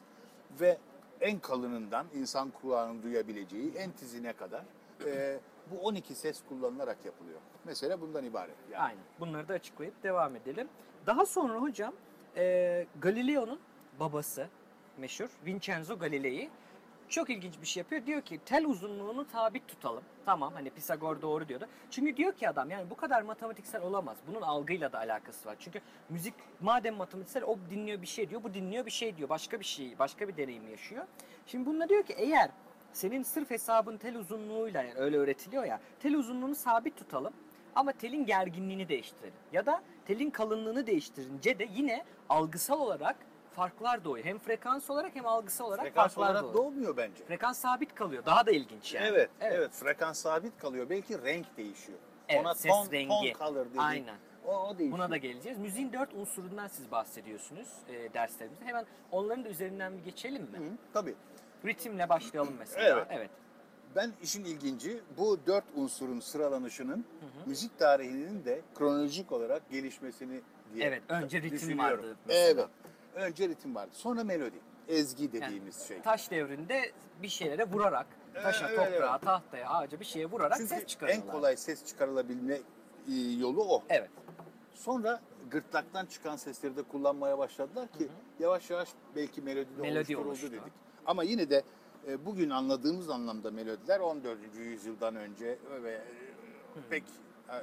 [0.61, 0.79] ve
[1.21, 4.62] en kalınından insan kulağının duyabileceği en tizine kadar
[5.07, 7.40] e, bu 12 ses kullanılarak yapılıyor.
[7.64, 8.57] Mesela bundan ibaret.
[8.72, 8.83] Yani.
[8.83, 9.05] Aynen.
[9.20, 10.68] Bunları da açıklayıp devam edelim.
[11.07, 11.94] Daha sonra hocam
[12.37, 13.61] e, Galileo'nun
[14.00, 14.48] babası
[14.98, 16.50] meşhur Vincenzo Galilei
[17.09, 18.07] çok ilginç bir şey yapıyor.
[18.07, 20.05] Diyor ki tel uzunluğunu sabit tutalım.
[20.24, 21.66] Tamam hani Pisagor doğru diyordu.
[21.90, 24.16] Çünkü diyor ki adam yani bu kadar matematiksel olamaz.
[24.26, 25.57] Bunun algıyla da alakası var.
[25.59, 28.42] Çünkü müzik madem matematiksel o dinliyor bir şey diyor.
[28.42, 29.29] Bu dinliyor bir şey diyor.
[29.29, 31.05] Başka bir şey, başka bir deneyim yaşıyor.
[31.46, 32.50] Şimdi bununla diyor ki eğer
[32.97, 35.81] senin sırf hesabın tel uzunluğuyla yani öyle öğretiliyor ya.
[36.01, 37.33] Tel uzunluğunu sabit tutalım.
[37.75, 39.35] Ama telin gerginliğini değiştirelim.
[39.53, 43.17] Ya da telin kalınlığını değiştirince de yine algısal olarak
[43.53, 44.25] farklar doğuyor.
[44.25, 46.55] Hem frekans olarak hem algısal olarak Frekans farklar olarak doğuyor.
[46.73, 47.25] doğmuyor bence.
[47.25, 48.25] Frekans sabit kalıyor.
[48.27, 49.07] Daha da ilginç yani.
[49.07, 50.91] Evet, evet, Frekans sabit kalıyor.
[50.91, 51.99] Belki renk değişiyor.
[52.29, 53.33] Evet, Ona ses ton, rengi.
[53.33, 53.81] ton color dediği.
[53.81, 54.17] Aynen.
[54.47, 54.99] O, o değişiyor.
[54.99, 55.59] Buna da geleceğiz.
[55.59, 58.65] Müziğin dört unsurundan siz bahsediyorsunuz e, derslerimizde.
[58.65, 60.59] Hemen onların da üzerinden bir geçelim mi?
[60.59, 61.15] Hı, tabii.
[61.64, 63.07] Ritimle başlayalım mesela.
[63.11, 63.31] Evet.
[63.97, 67.05] Ben işin ilginci bu dört unsurun sıralanışının
[67.47, 70.40] müzik tarihinin de kronolojik olarak gelişmesini
[70.75, 72.51] diye Evet, önce ritim vardı mesela.
[72.51, 72.69] Evet.
[73.29, 73.90] Önce ritim vardı.
[73.92, 74.57] Sonra melodi.
[74.88, 76.03] Ezgi dediğimiz şey.
[76.03, 76.92] Taş devrinde
[77.23, 79.23] bir şeylere vurarak, taşa, Evet, toprağa, evet.
[79.23, 81.27] tahtaya, ağaca bir şeye vurarak Çünkü ses çıkarıyorlar.
[81.27, 83.83] en kolay ses çıkarılabilme e, yolu o.
[83.88, 84.11] Evet.
[84.75, 88.09] Sonra gırtlaktan çıkan sesleri de kullanmaya başladılar ki
[88.40, 90.47] yavaş yavaş belki melodi de Melodi oluşturuldu oluştu.
[90.53, 90.62] dedik.
[91.07, 91.62] Ama yine de
[92.09, 94.38] e, bugün anladığımız anlamda melodiler 14.
[94.59, 96.03] yüzyıldan önce ve e,
[96.90, 97.05] pek
[97.49, 97.55] e,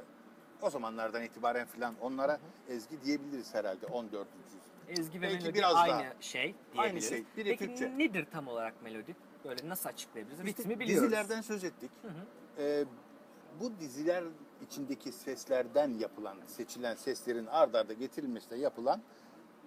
[0.62, 4.12] o zamanlardan itibaren filan onlara ezgi diyebiliriz herhalde 14.
[4.44, 5.00] yüzyıl.
[5.00, 6.12] Ezgi ve Belki melodi biraz aynı daha.
[6.20, 7.08] şey Aynı diyebiliriz.
[7.08, 7.98] şey, biri Peki Türkçe.
[7.98, 9.16] nedir tam olarak melodi?
[9.44, 10.44] Böyle nasıl açıklayabiliriz?
[10.46, 11.02] Ritmi biliyoruz.
[11.04, 11.90] Dizilerden söz ettik.
[12.58, 12.84] E,
[13.60, 14.24] bu diziler
[14.62, 19.02] içindeki seslerden yapılan, seçilen seslerin ard arda getirilmesiyle yapılan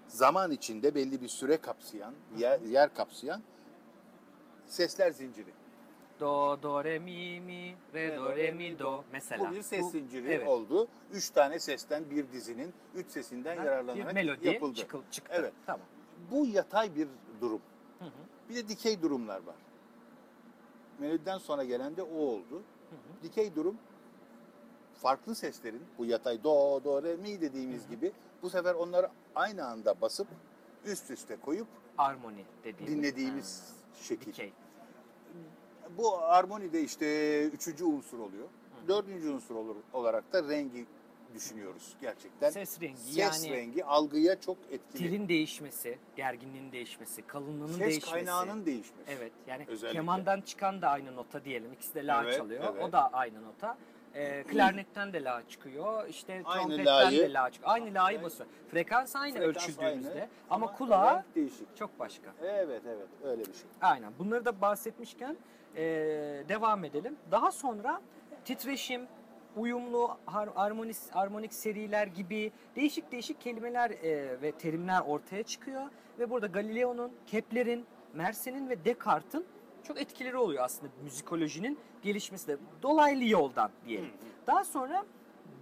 [0.08, 3.42] zaman içinde belli bir süre kapsayan, yer, yer kapsayan
[4.68, 5.50] sesler zinciri.
[6.20, 9.04] Do, do, re, mi, mi, re, do, re, mi, do.
[9.12, 9.50] Mesela.
[9.52, 10.48] Bu bir ses zinciri evet.
[10.48, 10.88] oldu.
[11.12, 14.80] Üç tane sesten bir dizinin üç sesinden Bir yararlanarak melodi yapıldı.
[14.80, 15.34] çıkıl- çıktı.
[15.36, 15.54] Evet.
[15.66, 15.88] Tamam.
[16.32, 17.08] Bu yatay bir
[17.42, 17.62] durum.
[18.00, 18.10] Hı hı.
[18.50, 19.56] Bir de dikey durumlar var.
[21.00, 22.64] Melodiden sonra gelen de o oldu.
[23.24, 23.78] Dikey durum
[24.94, 30.02] farklı seslerin bu yatay do do re mi dediğimiz gibi bu sefer onları aynı anda
[30.02, 30.28] basıp
[30.86, 32.98] üst üste koyup Armoni dediğimiz.
[32.98, 34.26] dinlediğimiz Ha, şekil.
[34.26, 34.52] Dikey.
[35.98, 38.48] Bu armonide işte üçüncü unsur oluyor.
[38.88, 40.86] Dördüncü unsur olur, olarak da rengi
[41.34, 42.50] düşünüyoruz gerçekten.
[42.50, 45.04] Ses rengi, Ses yani- rengi algıya çok etkili.
[45.10, 48.12] Telin değişmesi, gerginliğin değişmesi, kalınlığının Ses değişmesi.
[48.12, 49.12] kaynağının değişmesi.
[49.12, 50.00] Evet yani Özellikle.
[50.00, 51.74] kemandan çıkan da aynı nota diyelim.
[51.74, 52.64] İkisi de la Evet, çalıyor.
[52.74, 52.84] evet.
[52.84, 53.78] O da aynı nota.
[54.18, 56.08] E, klarnetten de la çıkıyor.
[56.08, 57.74] İşte Aynı trompetten la'yı- de la çıkıyor.
[57.74, 58.50] Aynı la'yı basıyor.
[58.72, 61.78] Frekans aynı Frekans ölçüldüğümüzde aynı ama, ama kulağa renk değişik.
[61.78, 62.34] çok başka.
[62.44, 63.64] Evet evet öyle bir şey.
[63.82, 64.12] Aynen.
[64.20, 65.38] Bunları da bahsetmişken
[65.76, 65.84] e,
[66.50, 67.16] devam edelim.
[67.32, 68.02] Daha sonra
[68.46, 69.08] titreşim,
[69.56, 75.84] uyumlu, har- harmonik, harmonik seriler gibi değişik değişik kelimeler e, ve terimler ortaya çıkıyor.
[76.20, 79.46] Ve burada Galileo'nun, Kepler'in, Mersenne ve Descartes'in
[79.88, 84.12] çok etkileri oluyor aslında müzikolojinin gelişmesi de dolaylı yoldan diyelim.
[84.48, 85.06] Daha sonra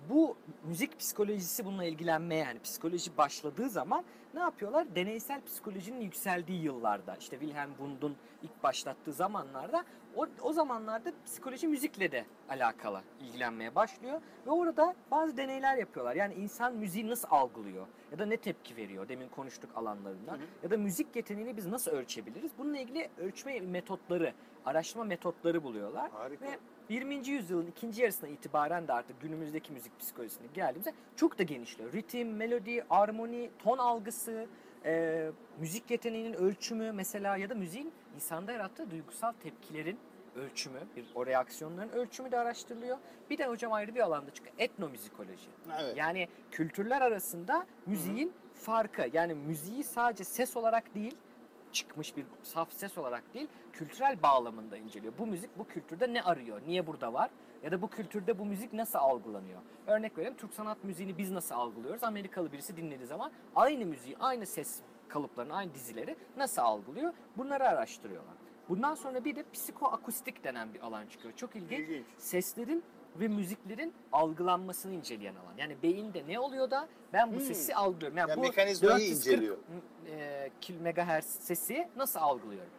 [0.09, 4.95] bu müzik psikolojisi bununla ilgilenmeye yani psikoloji başladığı zaman ne yapıyorlar?
[4.95, 12.11] Deneysel psikolojinin yükseldiği yıllarda işte Wilhelm Wundt'un ilk başlattığı zamanlarda o, o zamanlarda psikoloji müzikle
[12.11, 16.15] de alakalı ilgilenmeye başlıyor ve orada bazı deneyler yapıyorlar.
[16.15, 20.77] Yani insan müziği nasıl algılıyor ya da ne tepki veriyor demin konuştuk alanlarından ya da
[20.77, 22.51] müzik yeteneğini biz nasıl ölçebiliriz?
[22.57, 24.33] Bununla ilgili ölçme metotları,
[24.65, 26.11] araştırma metotları buluyorlar.
[26.11, 26.45] Harika.
[26.45, 26.57] Ve
[26.89, 27.27] 20.
[27.27, 31.93] yüzyılın ikinci yarısına itibaren de artık günümüzdeki müzik psikolojisine geldiğimizde çok da genişliyor.
[31.93, 34.47] Ritim, melodi, armoni, ton algısı,
[34.85, 35.25] e,
[35.59, 39.99] müzik yeteneğinin ölçümü mesela ya da müziğin insanda yarattığı duygusal tepkilerin
[40.35, 42.97] ölçümü, bir o reaksiyonların ölçümü de araştırılıyor.
[43.29, 45.49] Bir de hocam ayrı bir alanda çıkıyor etnomüzikoloji.
[45.81, 45.97] Evet.
[45.97, 49.09] Yani kültürler arasında müziğin farkı.
[49.13, 51.15] Yani müziği sadece ses olarak değil,
[51.75, 55.13] çıkmış bir saf ses olarak değil, kültürel bağlamında inceliyor.
[55.17, 57.29] Bu müzik bu kültürde ne arıyor, niye burada var
[57.63, 59.61] ya da bu kültürde bu müzik nasıl algılanıyor?
[59.87, 62.03] Örnek verelim Türk sanat müziğini biz nasıl algılıyoruz?
[62.03, 67.13] Amerikalı birisi dinlediği zaman aynı müziği, aynı ses kalıplarını, aynı dizileri nasıl algılıyor?
[67.37, 68.35] Bunları araştırıyorlar.
[68.69, 71.33] Bundan sonra bir de psikoakustik denen bir alan çıkıyor.
[71.35, 71.79] Çok ilginç.
[71.79, 72.05] İlginç.
[72.17, 72.83] Seslerin
[73.19, 75.53] ve müziklerin algılanmasını inceleyen alan.
[75.57, 77.41] Yani beyinde ne oluyor da ben bu Hmm.
[77.45, 78.17] sesi algılıyorum.
[78.17, 79.57] Yani Yani bu mekanizmayı 440 inceliyor.
[80.07, 80.51] e,
[80.81, 82.69] megahertz sesi nasıl algılıyorum?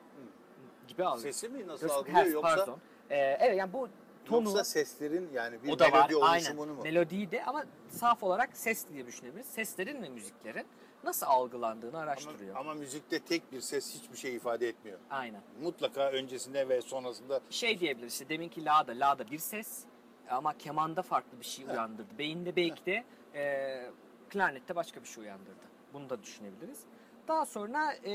[0.88, 1.33] Gibi algılıyorum.
[1.33, 2.79] Sesi mi nasıl 440 algılıyor hertz, yoksa pardon.
[3.11, 3.88] E, evet yani bu
[4.25, 5.92] tonu yoksa seslerin yani bir o da var.
[6.11, 6.44] melodi Aynen.
[6.44, 6.83] oluşumunu mu?
[6.83, 9.46] Melodiyi de ama saf olarak ses diye düşünebiliriz.
[9.46, 10.66] Seslerin ve müziklerin
[11.05, 12.51] nasıl algılandığını araştırıyor.
[12.57, 14.99] Ama, ama müzikte tek bir ses hiçbir şey ifade etmiyor.
[15.11, 15.40] Aynen.
[15.62, 19.79] Mutlaka öncesinde ve sonrasında şey diyebiliriz işte deminki la'da la'da bir ses
[20.31, 22.19] ama kemanda farklı bir şey uyandırdı.
[22.19, 23.91] Beyinde belki de e,
[24.31, 25.67] klarnette başka bir şey uyandırdı.
[25.93, 26.81] Bunu da düşünebiliriz.
[27.29, 28.12] Daha sonra e,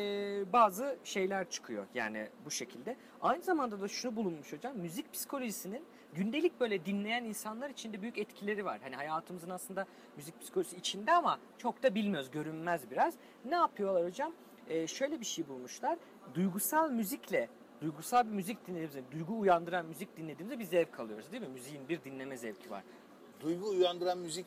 [0.54, 2.96] bazı şeyler çıkıyor yani bu şekilde.
[3.22, 8.18] Aynı zamanda da şunu bulunmuş hocam müzik psikolojisinin gündelik böyle dinleyen insanlar için de büyük
[8.18, 8.80] etkileri var.
[8.84, 9.86] Hani hayatımızın aslında
[10.18, 13.14] müzik psikolojisi içinde ama çok da bilmiyoruz, görünmez biraz.
[13.46, 14.34] Ne yapıyorlar hocam?
[14.68, 15.98] E, şöyle bir şey bulmuşlar.
[16.34, 17.50] Duygusal müzikle
[17.82, 21.50] duygusal bir müzik dinlediğimizde, duygu uyandıran müzik dinlediğimizde bir zevk alıyoruz değil mi?
[21.50, 22.84] Müziğin bir dinleme zevki var.
[23.42, 24.46] duygu uyandıran müzik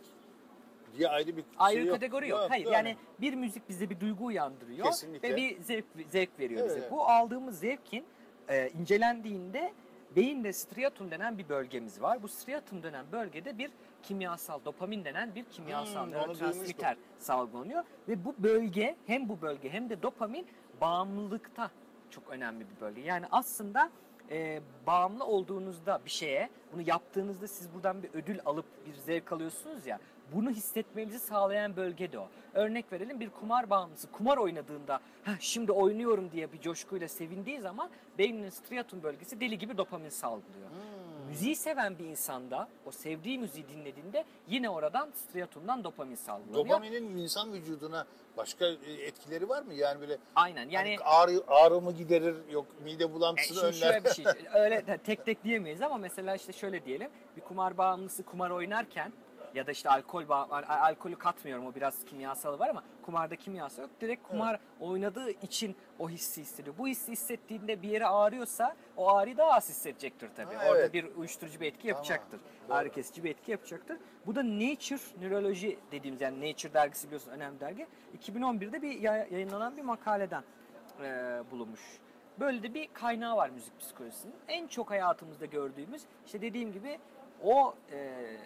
[0.96, 1.94] diye ayrı bir Ayrı şey yok.
[1.94, 2.40] kategori yok.
[2.48, 5.30] Hayır yani bir müzik bize bir duygu uyandırıyor Kesinlikle.
[5.32, 6.78] ve bir zevk zevk veriyor bize.
[6.78, 6.90] Evet.
[6.90, 8.04] Bu aldığımız zevkin
[8.48, 9.72] e, incelendiğinde
[10.16, 12.22] beyinde striatum denen bir bölgemiz var.
[12.22, 13.70] Bu striatum denen bölgede bir
[14.02, 19.90] kimyasal dopamin denen bir kimyasal Hmm, nörotransmitter salgılanıyor ve bu bölge hem bu bölge hem
[19.90, 20.46] de dopamin
[20.80, 21.70] bağımlılıkta
[22.14, 23.00] çok önemli bir bölge.
[23.00, 23.90] Yani aslında
[24.30, 29.86] e, bağımlı olduğunuzda bir şeye, bunu yaptığınızda siz buradan bir ödül alıp bir zevk alıyorsunuz
[29.86, 29.98] ya,
[30.34, 32.28] bunu hissetmenizi sağlayan bölge de o.
[32.54, 37.90] Örnek verelim bir kumar bağımlısı kumar oynadığında "Heh, şimdi oynuyorum diye bir coşkuyla sevindiği zaman
[38.18, 40.70] beyninin striatum bölgesi deli gibi dopamin salgılıyor.
[41.34, 46.64] Müziği seven bir insanda o sevdiği müziği dinlediğinde yine oradan striatumdan dopamin salgılanıyor.
[46.64, 49.74] Dopaminin insan vücuduna başka e, etkileri var mı?
[49.74, 53.92] Yani böyle Aynen yani hani ağrı, ağrı mı giderir yok mide E, bulantısını şimdi önler.
[53.92, 58.22] şöyle bir şey, öyle tek tek diyemeyiz ama mesela işte şöyle diyelim, bir kumar bağımlısı
[58.22, 59.12] kumar oynarken
[59.54, 63.90] ya da işte alkol al- alkolü katmıyorum o biraz kimyasalı var ama kumarda kimyasal yok.
[64.00, 66.74] Direkt kumar oynadığı için o hissi hissediyor.
[66.78, 70.54] Bu hissi hissettiğinde bir yere ağrıyorsa o ağrıyı daha az hissedecektir tabii.
[70.54, 70.92] Ha, Orada evet.
[70.94, 72.40] bir uyuşturucu bir etki yapacaktır.
[72.70, 73.98] Ağrı kesici bir etki yapacaktır.
[74.26, 77.86] Bu da Nature Nöroloji dediğimiz yani Nature dergisi biliyorsun önemli dergi.
[78.18, 80.42] 2011'de bir ya- yayınlanan bir makaleden
[81.02, 81.04] e,
[81.50, 81.80] bulunmuş.
[82.40, 84.34] Böyle de bir kaynağı var müzik psikolojisinin.
[84.48, 86.98] En çok hayatımızda gördüğümüz işte dediğim gibi
[87.44, 88.36] o e,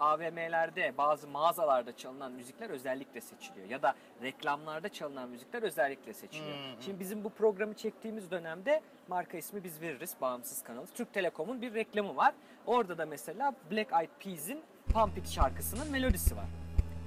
[0.00, 3.68] AVM'lerde bazı mağazalarda çalınan müzikler özellikle seçiliyor.
[3.68, 6.56] Ya da reklamlarda çalınan müzikler özellikle seçiliyor.
[6.80, 10.86] Şimdi bizim bu programı çektiğimiz dönemde marka ismi biz veririz bağımsız kanalı.
[10.94, 12.34] Türk Telekom'un bir reklamı var.
[12.66, 14.62] Orada da mesela Black Eyed Peas'in
[14.92, 16.46] Pump It şarkısının melodisi var.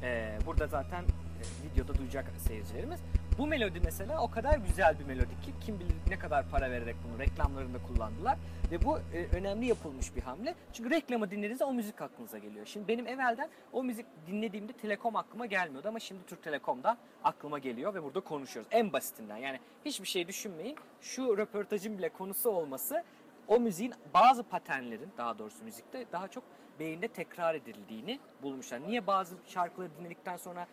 [0.04, 3.00] Ee, burada zaten e, videoda duyacak seyircilerimiz.
[3.38, 6.96] Bu melodi mesela o kadar güzel bir melodi ki kim bilir ne kadar para vererek
[7.08, 8.38] bunu reklamlarında kullandılar.
[8.72, 10.56] Ve bu e, önemli yapılmış bir hamle.
[10.74, 12.66] Çünkü reklamı dinlediğinizde o müzik aklınıza geliyor.
[12.66, 17.94] Şimdi benim evvelden o müzik dinlediğimde Telekom aklıma gelmiyordu ama şimdi Türk Telekom'da aklıma geliyor
[17.94, 18.72] ve burada konuşuyoruz.
[18.72, 20.78] En basitinden yani hiçbir şey düşünmeyin.
[21.02, 23.04] Şu röportajın bile konusu olması
[23.48, 26.44] o müziğin bazı paternlerin daha doğrusu müzikte daha çok
[26.80, 28.82] beyinde tekrar edildiğini bulmuşlar.
[28.88, 30.68] Niye bazı şarkıları dinledikten sonra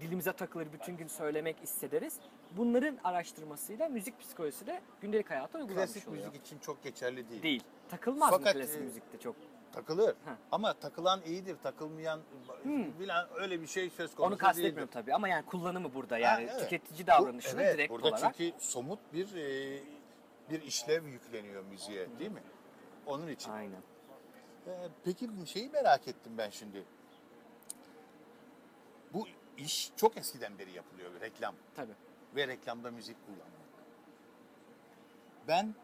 [0.00, 2.16] dilimize takılır bütün gün söylemek hissederiz?
[2.56, 6.26] Bunların araştırmasıyla müzik psikolojisi de gündelik hayata uygulanmış Klasik oluyor.
[6.26, 7.42] müzik için çok geçerli değil.
[7.42, 7.62] Değil.
[7.88, 9.36] Takılmaz Fakat, mı klasik e, müzikte çok?
[9.72, 10.14] Takılır.
[10.24, 10.36] Ha.
[10.52, 12.20] Ama takılan iyidir, takılmayan
[13.00, 14.92] bilen öyle bir şey söz konusu Onu kastetmiyorum değildir.
[14.92, 16.62] tabii ama yani kullanımı burada yani Ha, evet.
[16.70, 18.34] tüketici davranışını Bu- evet, direkt burada olarak.
[18.38, 19.78] çünkü somut bir e,
[20.50, 22.42] bir işlev yükleniyor müziğe değil mi?
[23.06, 23.50] Onun için.
[23.50, 23.80] Aynen.
[24.66, 24.70] Ee,
[25.04, 26.84] peki bir şeyi merak ettim ben şimdi.
[29.12, 31.92] Bu iş çok eskiden beri yapılıyor reklam Tabii.
[32.36, 33.62] ve reklamda müzik kullanmak.
[35.48, 35.74] Ben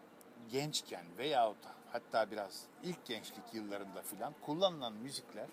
[0.51, 1.57] gençken veyahut
[1.93, 5.47] hatta biraz ilk gençlik yıllarında filan kullanılan müzikler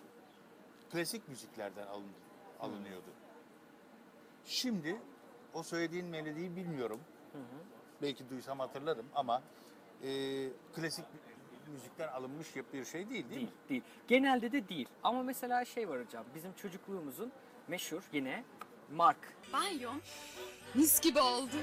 [0.92, 2.12] klasik müziklerden alın,
[2.60, 3.10] alınıyordu.
[4.46, 5.02] Şimdi
[5.54, 7.00] o söylediğin melodiyi bilmiyorum.
[8.02, 9.42] Belki duysam hatırlarım ama
[10.04, 10.10] e,
[10.76, 11.06] klasik
[11.74, 13.50] müzikten alınmış bir şey değil değil, Değil, mi?
[13.70, 13.84] değil.
[14.08, 14.88] Genelde de değil.
[15.04, 16.26] Ama mesela şey var hocam.
[16.36, 17.32] Bizim çocukluğumuzun
[17.68, 18.44] meşhur yine
[18.96, 19.18] Mark.
[19.54, 19.92] Banyo
[20.76, 21.56] mis gibi oldu.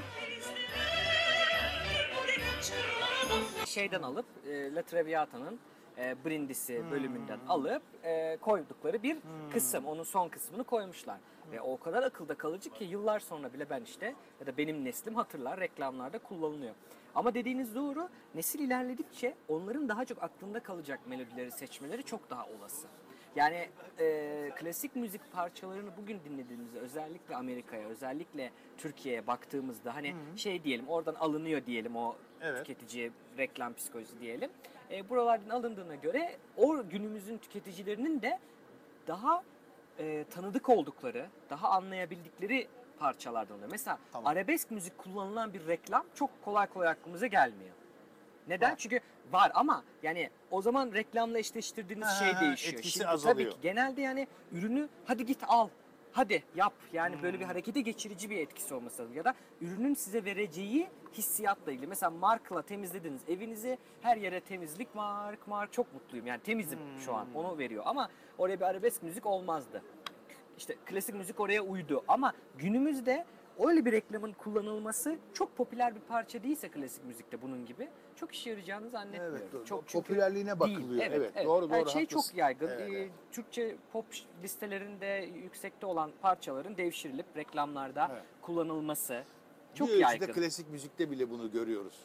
[3.67, 5.59] Şeyden alıp e, La Traviata'nın
[5.99, 9.17] e, Brindisi bölümünden alıp e, koydukları bir
[9.53, 9.87] kısım.
[9.87, 11.19] Onun son kısmını koymuşlar.
[11.53, 15.15] Ve o kadar akılda kalıcı ki yıllar sonra bile ben işte ya da benim neslim
[15.15, 16.75] hatırlar reklamlarda kullanılıyor.
[17.15, 18.09] Ama dediğiniz doğru.
[18.35, 22.89] Nesil ilerledikçe onların daha çok aklında kalacak melodileri seçmeleri çok daha olası.
[23.37, 23.69] Yani
[23.99, 31.15] e, klasik müzik parçalarını bugün dinlediğimizde özellikle Amerika'ya, özellikle Türkiye'ye baktığımızda hani şey diyelim oradan
[31.15, 32.59] alınıyor diyelim o Evet.
[32.59, 34.51] tüketiciye reklam psikolojisi diyelim.
[34.91, 38.39] E, buralardan alındığına göre o günümüzün tüketicilerinin de
[39.07, 39.43] daha
[39.99, 42.69] e, tanıdık oldukları, daha anlayabildikleri
[42.99, 43.71] parçalardan oluyor.
[43.71, 44.33] Mesela Tamam.
[44.33, 47.75] arabesk müzik kullanılan bir reklam çok kolay kolay aklımıza gelmiyor.
[48.49, 48.71] Neden?
[48.71, 48.77] Var.
[48.79, 49.01] Çünkü
[49.33, 52.75] var ama yani o zaman reklamla eşleştirdiğiniz Ha, şey değişiyor.
[52.75, 53.51] etkisi Şimdi azalıyor.
[53.51, 55.69] tabii ki genelde yani ürünü hadi git al.
[56.15, 56.73] Hadi yap.
[56.93, 59.17] Yani böyle bir harekete geçirici bir etkisi olması lazım.
[59.17, 61.87] Ya da ürünün size vereceği hissiyatla ilgili.
[61.87, 63.79] Mesela markla temizlediniz evinizi.
[64.03, 65.73] Her yere temizlik mark mark.
[65.73, 66.27] Çok mutluyum.
[66.27, 67.27] Yani temizim şu an.
[67.35, 67.83] Onu veriyor.
[67.87, 68.09] Ama
[68.39, 69.83] oraya bir arabesk müzik olmazdı.
[70.59, 72.05] İşte klasik müzik oraya uydu.
[72.09, 73.25] Ama günümüzde
[73.59, 78.51] öyle bir reklamın kullanılması çok popüler bir parça değilse klasik müzikte bunun gibi çok işe
[78.51, 79.39] yarayacağını zannetmiyorum.
[79.43, 81.05] Evet, do- çok do- popülerliğine bakılıyor.
[81.11, 82.31] Evet, doğru, Her doğru, şey haklısın.
[82.31, 82.69] çok yaygın.
[82.69, 83.11] Evet, Ee, evet.
[83.33, 84.07] Türkçe pop
[84.43, 88.23] listelerinde yüksekte olan parçaların devşirilip reklamlarda Evet.
[88.43, 89.25] kullanılması
[89.75, 90.33] çok bir yaygın.
[90.33, 91.99] klasik müzikte bile bunu görüyoruz.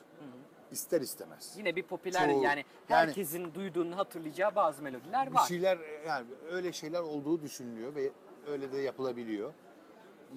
[0.71, 1.53] İster istemez.
[1.57, 2.65] Yine bir popüler Çoğu- yani yani-
[3.07, 5.45] herkesin duyduğunu hatırlayacağı bazı melodiler Bir var.
[5.47, 8.11] şeyler yani öyle şeyler olduğu düşünülüyor ve
[8.47, 9.53] öyle de yapılabiliyor.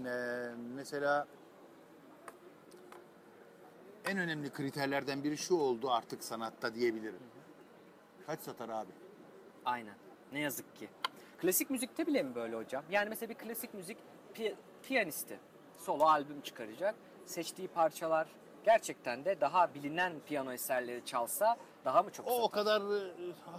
[0.07, 1.27] Ee, mesela
[4.05, 7.19] en önemli kriterlerden biri şu oldu artık sanatta diyebilirim.
[8.27, 8.91] Kaç satar abi?
[9.65, 9.95] Aynen.
[10.33, 10.89] Ne yazık ki.
[11.39, 12.85] Klasik müzikte bile mi böyle hocam?
[12.91, 13.99] Yani mesela bir klasik müzik
[14.35, 15.39] pi- piyanisti
[15.79, 16.95] solo albüm çıkaracak.
[17.27, 18.29] Seçtiği parçalar
[18.65, 22.51] gerçekten de daha bilinen piyano eserleri çalsa daha mı çok O o satar?
[22.65, 23.11] kadar e,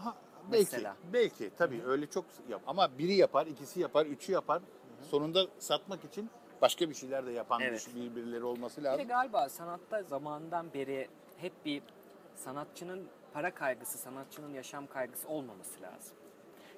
[0.03, 0.15] ha,
[0.51, 0.95] belki Mesela.
[1.13, 4.61] belki tabii öyle çok yap ama biri yapar, ikisi yapar, üçü yapar.
[5.09, 6.29] Sonunda satmak için
[6.61, 7.87] başka bir şeyler de yapan Evet.
[7.95, 9.07] birbirleri olması Bir de lazım.
[9.07, 11.83] galiba sanatta zamandan beri hep bir
[12.35, 16.13] sanatçının para kaygısı, sanatçının yaşam kaygısı olmaması lazım.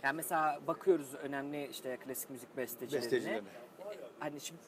[0.03, 3.05] Yani mesela bakıyoruz önemli işte klasik müzik bestecilerine.
[3.05, 3.47] Bestecilerine.
[4.19, 4.62] Hani şimdi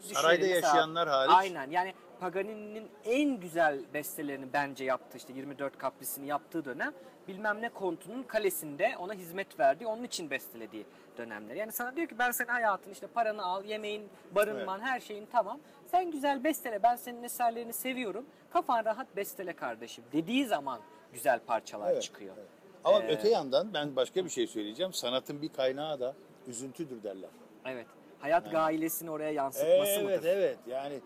[0.00, 1.32] Sarayda yaşayanlar hariç.
[1.34, 6.92] Aynen yani Paganini'nin en güzel bestelerini bence yaptı işte 24 kaprisini yaptığı dönem
[7.28, 10.86] bilmem ne kontunun kalesinde ona hizmet verdiği onun için bestelediği
[11.18, 11.54] dönemler.
[11.54, 15.58] Yani sana diyor ki ben senin hayatın işte paranı al, yemeğin, barınman, her şeyin tamam.
[15.90, 18.26] Sen güzel bestele ben senin eserlerini seviyorum.
[18.50, 20.80] Kafan rahat bestele kardeşim dediği zaman
[21.12, 22.34] güzel parçalar Evet, çıkıyor.
[22.38, 22.48] evet.
[22.84, 24.92] Ama Ee, öte yandan ben başka bir şey söyleyeceğim.
[24.92, 26.14] Sanatın bir kaynağı da
[26.46, 27.30] üzüntüdür derler.
[27.66, 27.86] Evet.
[28.20, 30.28] Hayat gailesini oraya yansıtması Evet mıdır?
[30.28, 31.00] evet yani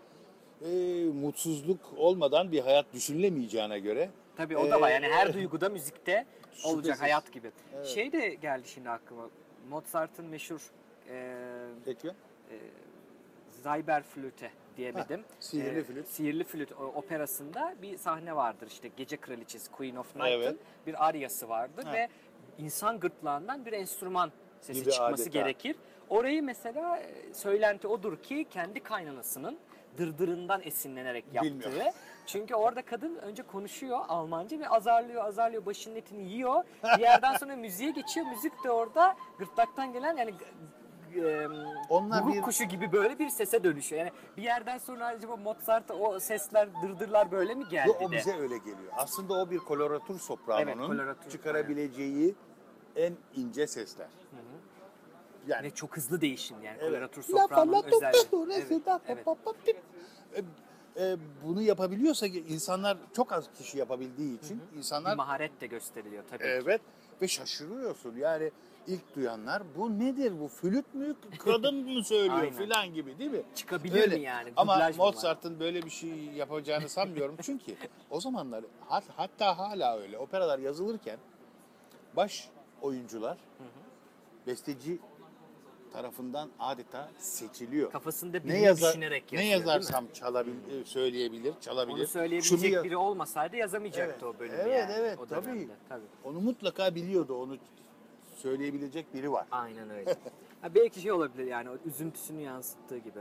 [0.61, 0.67] e,
[1.21, 4.09] mutsuzluk olmadan bir hayat düşünülemeyeceğine göre.
[4.37, 4.89] Tabii o da var.
[4.91, 6.25] Yani her Ee, duyguda müzikte
[6.63, 7.01] olacak Şüphesiz.
[7.01, 7.51] hayat gibi.
[7.85, 9.29] Şey de geldi şimdi aklıma.
[9.69, 10.61] Mozart'ın meşhur
[11.09, 11.35] e,
[11.85, 12.11] Peki.
[13.63, 15.23] Zauberflöte diyemedim.
[15.39, 16.07] sihirli E, flüt.
[16.07, 20.55] Sihirli flüt operasında bir sahne vardır işte Gece Kraliçesi Queen of Night'ın Evet.
[20.87, 21.93] bir aryası vardır Ha.
[21.93, 22.07] ve
[22.57, 25.39] insan gırtlağından bir enstrüman sesi Gibi çıkması adeta.
[25.39, 25.75] gerekir.
[26.09, 29.57] Orayı mesela e, söylenti odur ki kendi kaynanasının
[29.97, 31.49] dırdırından esinlenerek yaptığı.
[31.49, 31.93] Bilmiyorum.
[32.25, 36.63] Çünkü orada kadın önce konuşuyor Almanca ve azarlıyor azarlıyor başının etini yiyor.
[36.97, 38.25] Bir yerden sonra müziğe geçiyor.
[38.27, 40.33] Müzik de orada gırtlaktan gelen yani
[41.15, 41.47] e,
[41.89, 43.99] Onlar bir- kuşu gibi böyle bir sese dönüşüyor.
[43.99, 48.17] Yani bir yerden sonra acaba Mozart'a o sesler, dırdırlar böyle mi geldi o de?
[48.17, 48.93] bize öyle geliyor.
[48.97, 52.35] Aslında o bir koloratur sopranonun Evet, koloratur, çıkarabileceği
[52.95, 54.07] en ince sesler.
[55.49, 56.77] Yani Ve çok hızlı değişim yani.
[56.81, 56.89] Evet.
[56.91, 58.81] Koloratur La sopranonun özelliği.
[59.07, 59.75] Evet, evet.
[60.35, 60.43] E,
[61.05, 66.23] e, bunu yapabiliyorsa ki insanlar çok az kişi yapabildiği için Bir insanlar maharet de gösteriliyor
[66.29, 66.43] tabii.
[66.43, 66.49] ki.
[66.49, 66.81] evet
[67.21, 68.15] ve şaşırıyorsun.
[68.17, 68.51] Yani
[68.87, 73.41] ilk duyanlar bu nedir bu flüt mü kadın mı söylüyor filan gibi değil mi?
[73.55, 74.15] Çıkabilir Öyle.
[74.15, 74.53] mi yani?
[74.55, 74.91] Ama?
[74.97, 77.35] Mozart'ın böyle bir şey yapacağını sanmıyorum.
[77.41, 77.75] Çünkü
[78.09, 81.17] o zamanlar hat- hatta hala öyle operalar yazılırken
[82.15, 82.49] baş
[82.81, 83.37] oyuncular
[84.47, 84.99] besteci
[85.93, 87.91] tarafından adeta seçiliyor.
[87.91, 89.69] Kafasında Ne birini yazar düşünerek ne yazıyor, mi?
[89.69, 90.53] yazarsam çalabil
[90.85, 91.93] söyleyebilir, çalabilir.
[91.97, 94.93] Onu Şunu söyleyebilecek ya- biri olmasaydı yazamayacaktı Evet, o bölümü evet, yani.
[94.99, 95.45] evet, o tabii.
[95.45, 95.73] dönemde.
[95.89, 96.03] Tabii.
[96.23, 97.35] Onu mutlaka biliyordu.
[97.35, 97.57] Onu
[98.35, 99.45] söyleyebilecek biri var.
[99.51, 100.15] Aynen öyle.
[100.61, 103.19] ha, belki şey olabilir yani o üzüntüsünü yansıttığı gibi.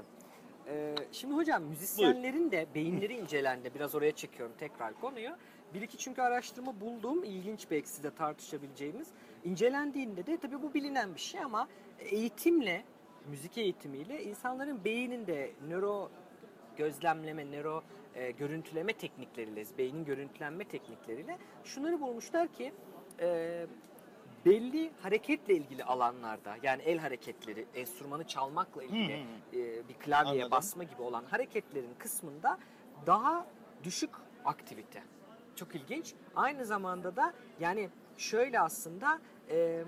[0.66, 3.74] Ee, şimdi hocam müzisyenlerin de beyinleri incelendi.
[3.74, 5.30] Biraz oraya çekiyorum tekrar konuyu.
[5.74, 7.24] Bir iki çünkü araştırma buldum.
[7.24, 9.08] ilginç belki size tartışabileceğimiz.
[9.48, 12.84] İncelendiğinde de tabii bu bilinen bir şey ama eğitimle,
[13.30, 16.10] müzik eğitimiyle insanların beyninde nöro
[16.76, 17.82] gözlemleme, nöro
[18.14, 22.72] e, görüntüleme teknikleriyle, beynin görüntülenme teknikleriyle şunları bulmuşlar ki
[23.20, 23.66] e,
[24.46, 30.50] belli hareketle ilgili alanlarda yani el hareketleri, enstrümanı çalmakla ilgili e, bir klavyeye Anladım.
[30.50, 32.58] basma gibi olan hareketlerin kısmında
[33.06, 33.46] daha
[33.84, 34.10] düşük
[34.44, 35.02] aktivite.
[35.56, 36.14] Çok ilginç.
[36.36, 39.84] Aynı zamanda da yani şöyle aslında e,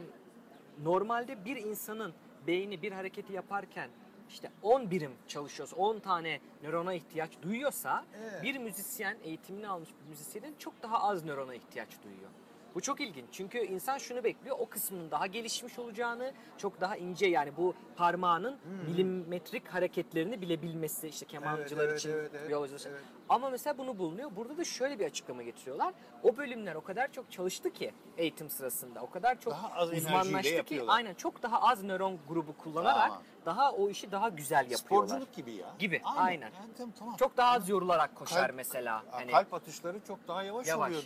[0.83, 2.15] normalde bir insanın
[2.47, 3.91] beyni bir hareketi yaparken
[4.29, 8.43] işte 10 birim çalışıyorsa, 10 tane nörona ihtiyaç duyuyorsa Evet.
[8.43, 12.31] bir müzisyen, eğitimini almış bir müzisyenin çok daha az nörona ihtiyaç duyuyor.
[12.75, 17.27] Bu çok ilginç çünkü insan şunu bekliyor o kısmının daha gelişmiş olacağını çok daha ince
[17.27, 23.03] yani bu parmağının milimetrik hareketlerini bilebilmesi işte kemancılar evet, için evet, evet, evet.
[23.29, 24.31] ama mesela bunu bulunuyor.
[24.37, 25.95] Burada da şöyle bir açıklama getiriyorlar.
[26.23, 29.01] O bölümler o kadar çok çalıştı ki eğitim sırasında.
[29.03, 33.23] O kadar çok Daha az uzmanlaştı ki aynen çok daha az nöron grubu kullanarak Tamam.
[33.47, 35.07] daha o işi daha güzel yapıyorlar.
[35.09, 35.75] Sporculuk gibi ya.
[35.79, 36.41] Gibi, aynen.
[36.43, 37.17] Yani tamam, tamam.
[37.17, 39.03] Çok daha az yorularak koşar Kalp- mesela.
[39.11, 40.91] Hani Kalp atışları çok daha yavaş, yavaş.
[40.91, 41.03] oluyor.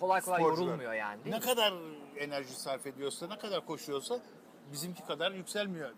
[0.00, 0.64] Kolay kolay sporcular.
[0.66, 1.44] yorulmuyor yani değil Ne mi?
[1.46, 1.74] kadar
[2.16, 4.20] enerji sarf ediyorsa, ne kadar koşuyorsa
[4.72, 5.90] bizimki kadar yükselmiyor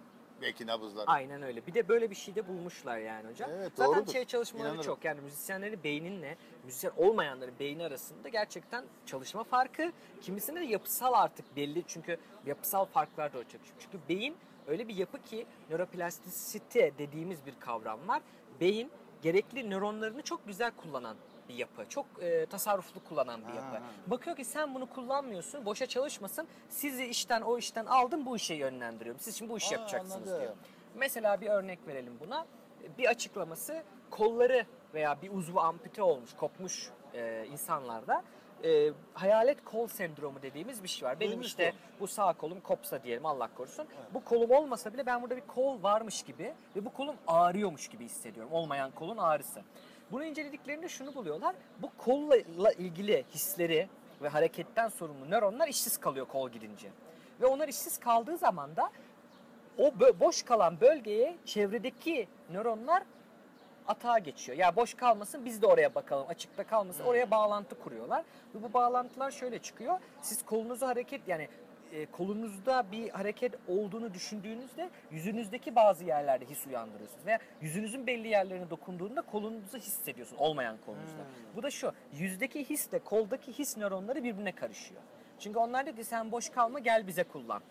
[0.42, 1.06] belki nabızları.
[1.06, 1.66] Aynen öyle.
[1.66, 3.50] Bir de böyle bir şey de bulmuşlar yani hocam.
[3.54, 4.12] Evet, Zaten doğrudur.
[4.12, 4.84] şey çalışmaları İnanırım.
[4.86, 5.04] çok.
[5.04, 9.92] Yani müzisyenlerin beyninle müzisyen olmayanların beyni arasında gerçekten çalışma farkı.
[10.20, 11.84] Kimisinde de yapısal artık belli.
[11.86, 13.74] Çünkü yapısal farklar da ortaya çıkıyor.
[13.78, 18.22] Çünkü beyin öyle bir yapı ki nöroplastisite dediğimiz bir kavram var.
[18.60, 18.90] Beyin
[19.22, 21.16] gerekli nöronlarını çok güzel kullanan
[21.48, 21.88] bir yapı.
[21.88, 23.76] Çok e, tasarruflu kullanan bir yapı.
[23.76, 23.82] Ha.
[24.06, 26.48] Bakıyor ki sen bunu kullanmıyorsun, boşa çalışmasın.
[26.68, 29.20] Sizi işten o işten aldım bu işe yönlendiriyorum.
[29.20, 30.40] Siz şimdi bu işi Aa, yapacaksınız anladım.
[30.40, 30.54] diyor.
[30.94, 32.46] Mesela bir örnek verelim buna.
[32.98, 38.22] Bir açıklaması kolları veya bir uzvu ampute olmuş, kopmuş e, insanlarda
[38.64, 41.20] e, hayalet kol sendromu dediğimiz bir şey var.
[41.20, 41.64] Benim Duymuştum.
[41.64, 43.86] işte bu sağ kolum kopsa diyelim Allah korusun.
[44.14, 48.04] Bu kolum olmasa bile ben burada bir kol varmış gibi ve bu kolum ağrıyormuş gibi
[48.04, 48.52] hissediyorum.
[48.52, 49.62] Olmayan kolun ağrısı.
[50.12, 51.54] Bunu incelediklerinde şunu buluyorlar.
[51.78, 53.88] Bu kolla ilgili hisleri
[54.22, 56.88] ve hareketten sorumlu nöronlar işsiz kalıyor kol gidince.
[57.40, 58.90] Ve onlar işsiz kaldığı zaman da
[59.78, 63.02] o boş kalan bölgeye çevredeki nöronlar
[63.86, 64.58] atağa geçiyor.
[64.58, 68.24] Ya boş kalmasın biz de oraya bakalım açıkta kalmasın oraya bağlantı kuruyorlar.
[68.54, 70.00] Ve bu bağlantılar şöyle çıkıyor.
[70.22, 71.48] Siz kolunuzu hareket yani
[71.92, 77.26] e, kolunuzda bir hareket olduğunu düşündüğünüzde yüzünüzdeki bazı yerlerde his uyandırıyorsunuz.
[77.26, 81.22] Veya yüzünüzün belli yerlerine dokunduğunda kolunuzu hissediyorsun olmayan kolunuzda.
[81.56, 85.00] Bu da şu yüzdeki hisle koldaki his nöronları birbirine karışıyor.
[85.38, 87.62] Çünkü onlar dedi sen boş kalma gel bize kullan.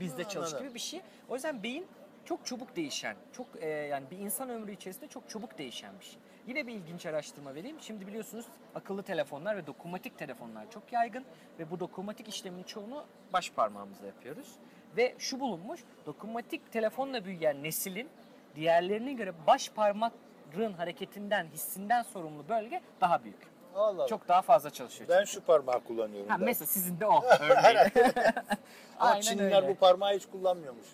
[0.00, 0.66] Bizde çalış Anladım.
[0.66, 1.00] gibi bir şey.
[1.28, 1.86] O yüzden beyin
[2.24, 6.18] çok çabuk değişen, çok e, yani bir insan ömrü içerisinde çok çabuk değişen bir şey.
[6.50, 7.76] Yine bir ilginç araştırma vereyim.
[7.80, 11.24] Şimdi biliyorsunuz akıllı telefonlar ve dokunmatik telefonlar çok yaygın
[11.58, 14.48] ve bu dokunmatik işlemin çoğunu baş parmağımızla yapıyoruz.
[14.96, 18.08] Ve şu bulunmuş, dokunmatik telefonla büyüyen neslin
[18.56, 23.50] diğerlerine göre baş parmakların hareketinden, hissinden sorumlu bölge daha büyük.
[23.74, 24.06] Allah.
[24.06, 25.08] Çok daha fazla çalışıyor.
[25.10, 25.30] ben çünkü.
[25.30, 26.30] şu parmağı kullanıyorum.
[26.30, 26.44] Ha, ben.
[26.44, 27.90] mesela sizin de o örneğin.
[28.98, 29.68] Ama Çinliler öyle.
[29.68, 30.86] bu parmağı hiç kullanmıyormuş.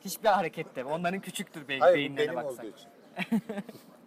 [0.00, 0.84] Hiçbir harekette.
[0.84, 2.64] Onların küçüktür belki Hayır bu beyinlerine benim baksak.
[2.64, 2.88] olduğu için.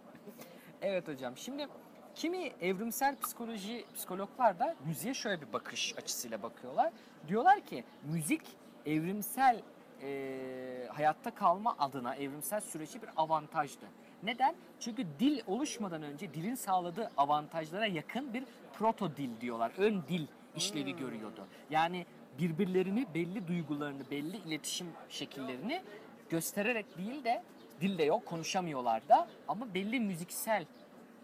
[0.82, 1.36] Evet hocam.
[1.36, 1.68] Şimdi
[2.14, 6.92] kimi evrimsel psikoloji psikologlar da müziğe şöyle bir bakış açısıyla bakıyorlar.
[7.28, 8.42] Diyorlar ki müzik
[8.86, 9.60] evrimsel
[10.02, 13.86] e, hayatta kalma adına evrimsel süreci bir avantajdı.
[14.22, 14.54] Neden?
[14.80, 18.44] Çünkü dil oluşmadan önce dilin sağladığı avantajlara yakın bir
[18.78, 19.72] proto dil diyorlar.
[19.78, 20.26] Ön dil
[20.56, 21.46] işlevi görüyordu.
[21.70, 22.06] Yani
[22.38, 25.82] birbirlerini belli duygularını, belli iletişim şekillerini
[26.30, 27.42] göstererek değil de
[27.80, 30.64] dil de yok konuşamıyorlar da ama belli müziksel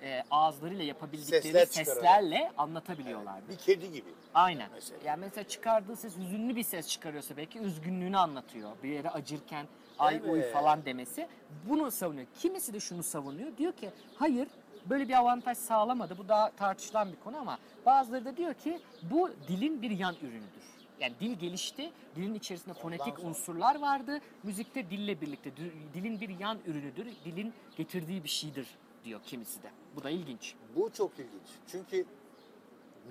[0.02, 1.94] e, ağızlarıyla yapabildikleri Sesler çıkararak.
[1.94, 3.48] seslerle anlatabiliyorlardı.
[3.48, 4.08] Bir kedi gibi.
[4.34, 4.68] Aynen.
[4.74, 5.00] Mesela.
[5.04, 8.70] Yani mesela çıkardığı ses hüzünlü bir ses çıkarıyorsa belki üzgünlüğünü anlatıyor.
[8.82, 9.66] Bir yere acırken
[9.98, 10.52] ay uy Evet.
[10.52, 11.28] falan demesi.
[11.68, 12.26] Bunu savunuyor.
[12.40, 13.56] Kimisi de şunu savunuyor.
[13.56, 14.48] Diyor ki hayır
[14.86, 16.18] böyle bir avantaj sağlamadı.
[16.18, 20.68] Bu daha tartışılan bir konu ama bazıları da diyor ki bu dilin bir yan ürünüdür.
[21.00, 24.20] Yani dil gelişti, dilin içerisinde fonetik unsurlar vardı.
[24.42, 28.66] Müzikte dille birlikte Dil- dilin bir yan ürünüdür, dilin getirdiği bir şeydir
[29.04, 29.70] diyor kimisi de.
[29.96, 30.54] Bu da ilginç.
[30.76, 31.48] Bu çok ilginç.
[31.66, 32.04] Çünkü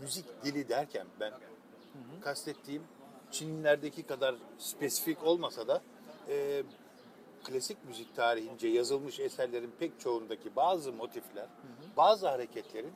[0.02, 1.34] müzik dili derken ben
[2.22, 2.84] kastettiğim
[3.32, 5.82] Çinlerdeki kadar spesifik olmasa da
[6.30, 6.64] e,
[7.44, 11.46] klasik müzik tarihince yazılmış eserlerin pek çoğundaki bazı motifler,
[11.98, 12.94] bazı hareketlerin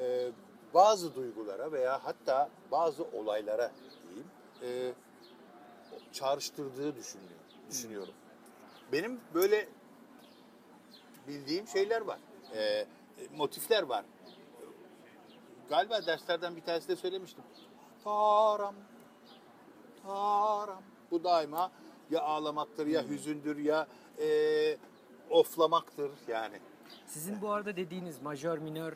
[0.00, 0.28] e,
[0.74, 3.72] bazı duygulara veya hatta bazı olaylara
[4.62, 4.92] e,
[6.12, 7.40] çağrıştırdığı düşünüyor,
[7.70, 8.14] düşünüyorum.
[8.92, 9.68] Benim böyle
[11.28, 12.18] bildiğim şeyler var.
[12.56, 12.86] E,
[13.36, 14.04] motifler var.
[15.68, 17.44] Galiba derslerden bir tanesinde söylemiştim.
[18.04, 18.74] Taram,
[20.02, 20.82] taram.
[21.10, 21.70] Bu daima
[22.10, 23.86] ya ağlamaktır ya hüzündür ya
[24.18, 24.28] e,
[25.30, 26.60] oflamaktır yani.
[27.06, 28.92] Sizin bu arada dediğiniz majör minör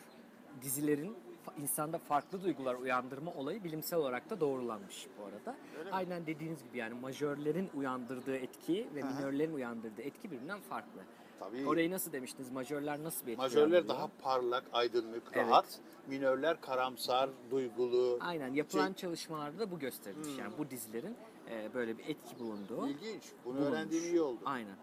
[0.62, 1.16] dizilerin
[1.62, 5.56] insanda farklı duygular uyandırma olayı bilimsel olarak da doğrulanmış bu arada.
[5.92, 11.00] Aynen dediğiniz gibi yani majörlerin uyandırdığı etki ve minörlerin uyandırdığı etki birbirinden farklı.
[11.40, 11.66] Tabii.
[11.68, 12.50] Orayı nasıl demiştiniz?
[12.50, 15.46] Majörler nasıl bir etki Majörler daha parlak, aydınlık, Evet.
[15.46, 15.80] rahat.
[16.06, 18.18] Minörler karamsar, duygulu.
[18.20, 20.38] Aynen yapılan Şey- çalışmalarda da bu gösterilmiş.
[20.38, 21.16] Yani bu dizilerin
[21.50, 22.88] e, böyle bir etki bulunduğu.
[22.88, 23.22] İlginç.
[23.44, 23.72] Bunu bulunmuş.
[23.72, 24.40] öğrendiğim iyi oldu.
[24.44, 24.74] Aynen.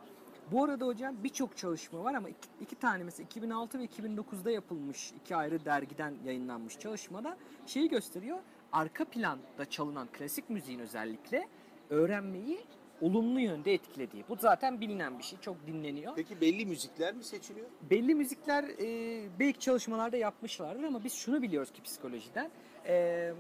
[0.52, 5.12] Bu arada hocam birçok çalışma var ama iki, iki tane mesela 2006 ve 2009'da yapılmış
[5.12, 8.38] iki ayrı dergiden yayınlanmış çalışmada şeyi gösteriyor.
[8.72, 11.48] Arka planda çalınan klasik müziğin özellikle
[11.90, 12.60] öğrenmeyi
[13.02, 14.24] olumlu yönde etkilediği.
[14.30, 15.40] Bu zaten bilinen bir şey.
[15.40, 16.14] Çok dinleniyor.
[16.16, 17.68] Peki belli müzikler mi seçiliyor?
[17.90, 22.52] Belli müzikler e, belki çalışmalarda yapmışlardır ama biz şunu biliyoruz ki psikolojiden.
[22.88, 23.34] E,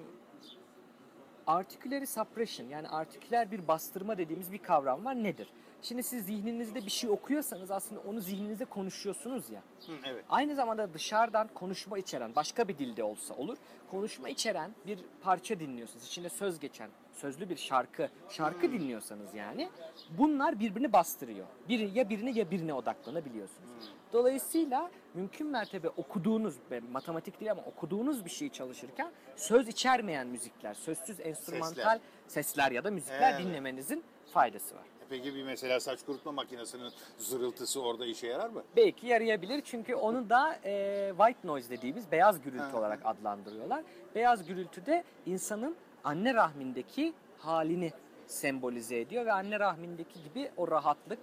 [1.47, 5.23] articulary suppression yani artiküler bir bastırma dediğimiz bir kavram var.
[5.23, 5.49] Nedir?
[5.81, 9.61] Şimdi siz zihninizde bir şey okuyorsanız aslında onu zihninizde konuşuyorsunuz ya.
[9.87, 10.25] Hı, evet.
[10.29, 13.57] Aynı zamanda dışarıdan konuşma içeren başka bir dilde olsa olur.
[13.91, 16.05] Konuşma içeren bir parça dinliyorsunuz.
[16.05, 19.69] İçinde söz geçen sözlü bir şarkı, şarkı dinliyorsanız yani
[20.17, 21.45] bunlar birbirini bastırıyor.
[21.69, 23.69] Biri ya birine ya birine odaklanabiliyorsunuz.
[24.13, 26.55] Dolayısıyla mümkün mertebe okuduğunuz
[26.91, 32.91] matematik değil ama okuduğunuz bir şeyi çalışırken söz içermeyen müzikler, sözsüz enstrümantal sesler, ya da
[32.91, 33.41] müzikler Evet.
[33.41, 34.03] dinlemenizin
[34.33, 34.83] faydası var.
[35.09, 38.63] Peki bir mesela saç kurutma makinesinin zırıltısı orada işe yarar mı?
[38.75, 43.83] Belki yarayabilir çünkü onu da e, white noise dediğimiz beyaz gürültü olarak adlandırıyorlar.
[44.15, 47.91] Beyaz gürültüde insanın anne rahmindeki halini
[48.27, 51.19] sembolize ediyor ve anne rahmindeki gibi o rahatlık,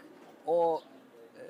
[0.47, 0.83] o
[1.39, 1.43] e,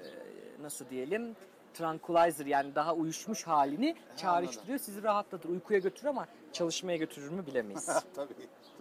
[0.62, 1.36] nasıl diyelim
[1.74, 4.78] tranquilizer yani daha uyuşmuş halini çağrıştırıyor.
[4.78, 7.86] Sizi rahatlatır, uykuya götürür ama çalışmaya götürür mü bilemeyiz.
[8.14, 8.34] Tabii.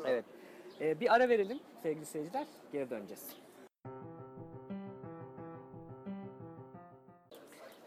[0.06, 0.26] evet.
[0.82, 2.45] E, bir ara verelim sevgili seyirciler.
[2.72, 3.45] Geri döneceğiz.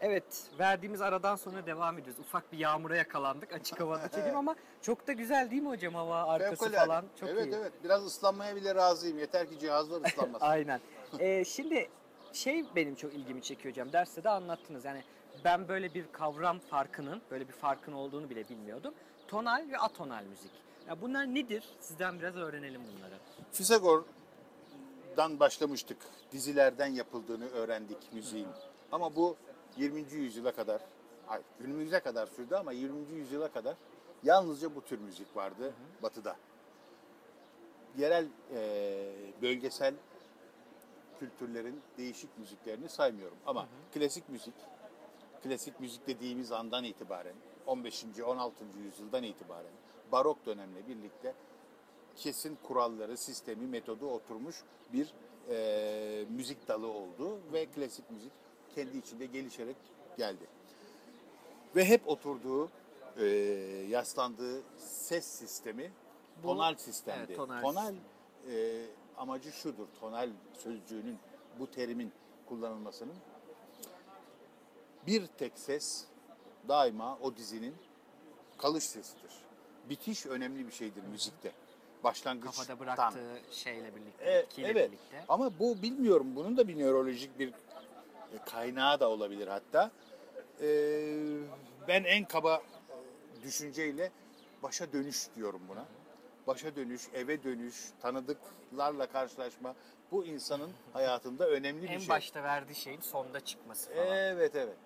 [0.01, 2.19] Evet, verdiğimiz aradan sonra devam ediyoruz.
[2.19, 6.23] Ufak bir yağmura yakalandık açık havada çekim ama çok da güzel değil mi hocam hava
[6.23, 6.87] arkası Fevkalade.
[6.87, 7.05] falan?
[7.19, 7.55] Çok evet iyi.
[7.55, 7.73] evet.
[7.83, 9.19] Biraz ıslanmaya bile razıyım.
[9.19, 10.45] Yeter ki cihazlar ıslanmasın.
[10.45, 10.79] Aynen.
[11.19, 11.89] Ee, şimdi
[12.33, 13.93] şey benim çok ilgimi çekiyor hocam.
[13.93, 14.85] Derste de anlattınız.
[14.85, 15.03] Yani
[15.43, 18.93] ben böyle bir kavram farkının, böyle bir farkın olduğunu bile bilmiyordum.
[19.27, 20.51] Tonal ve atonal müzik.
[20.87, 21.63] Ya bunlar nedir?
[21.79, 23.13] Sizden biraz öğrenelim bunları.
[23.53, 25.97] Pisagor'dan başlamıştık.
[26.31, 28.47] Dizilerden yapıldığını öğrendik müziğin.
[28.91, 29.35] Ama bu
[29.77, 30.13] 20.
[30.13, 30.81] yüzyıla kadar,
[31.25, 33.11] hayır, günümüze kadar sürdü ama 20.
[33.11, 33.75] yüzyıla kadar
[34.23, 36.35] yalnızca bu tür müzik vardı Batı'da.
[37.97, 39.11] Yerel, e,
[39.41, 39.93] bölgesel
[41.19, 43.37] kültürlerin değişik müziklerini saymıyorum.
[43.45, 44.53] Ama klasik müzik,
[45.43, 47.35] klasik müzik dediğimiz andan itibaren,
[47.67, 48.05] 15.
[48.25, 48.63] 16.
[48.85, 49.71] yüzyıldan itibaren,
[50.11, 51.33] barok dönemle birlikte
[52.15, 54.63] kesin kuralları, sistemi, metodu oturmuş
[54.93, 55.13] bir
[55.49, 58.31] e, müzik dalı oldu ve klasik müzik
[58.75, 59.75] kendi içinde gelişerek
[60.17, 60.43] geldi.
[61.75, 62.69] Ve hep oturduğu,
[63.17, 63.25] e,
[63.89, 65.91] yaslandığı ses sistemi
[66.43, 67.25] Bu- tonal sistemdi.
[67.27, 67.93] Evet, tonal tonal
[68.51, 68.85] e,
[69.17, 70.29] amacı şudur, tonal
[70.63, 71.17] sözcüğünün,
[71.59, 72.11] bu terimin
[72.45, 73.15] kullanılmasının
[75.07, 76.05] bir tek ses
[76.67, 77.75] daima o dizinin
[78.57, 79.31] kalış sesidir.
[79.89, 81.51] Bitiş önemli bir şeydir müzikte.
[82.03, 84.91] Başlangıç Kafada bıraktığı şeyle birlikte, E, evet.
[84.91, 85.25] birlikte.
[85.29, 86.27] Ama bu bilmiyorum.
[86.35, 87.53] Bunun da bir nörolojik bir
[88.45, 89.91] kaynağı da olabilir hatta.
[90.61, 90.67] E,
[91.87, 94.11] ben en kaba e, düşünceyle
[94.63, 95.85] başa dönüş diyorum buna.
[96.47, 99.75] Başa dönüş, eve dönüş, tanıdıklarla karşılaşma,
[100.11, 102.09] Bu insanın hayatında önemli bir En şey.
[102.09, 104.07] başta verdiği şeyin sonda çıkması falan.
[104.07, 104.77] Evet evet.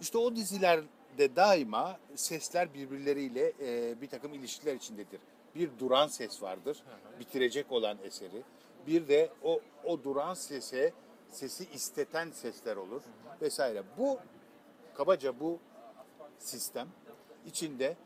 [0.00, 5.20] İşte o dizilerde daima sesler birbirleriyle e, bir takım ilişkiler içindedir.
[5.54, 6.82] Bir duran ses vardır,
[7.20, 8.42] bitirecek olan eseri.
[8.86, 10.92] Bir de o o duran sese
[11.30, 13.02] sesi isteten sesler olur
[13.42, 13.82] vesaire.
[13.98, 14.18] Bu
[14.94, 15.58] kabaca bu
[16.38, 16.88] sistem
[17.46, 17.96] içinde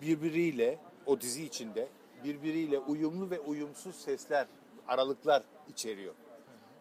[0.00, 1.88] birbiriyle o dizi içinde
[2.24, 4.46] birbiriyle uyumlu ve uyumsuz sesler,
[4.88, 6.14] aralıklar içeriyor.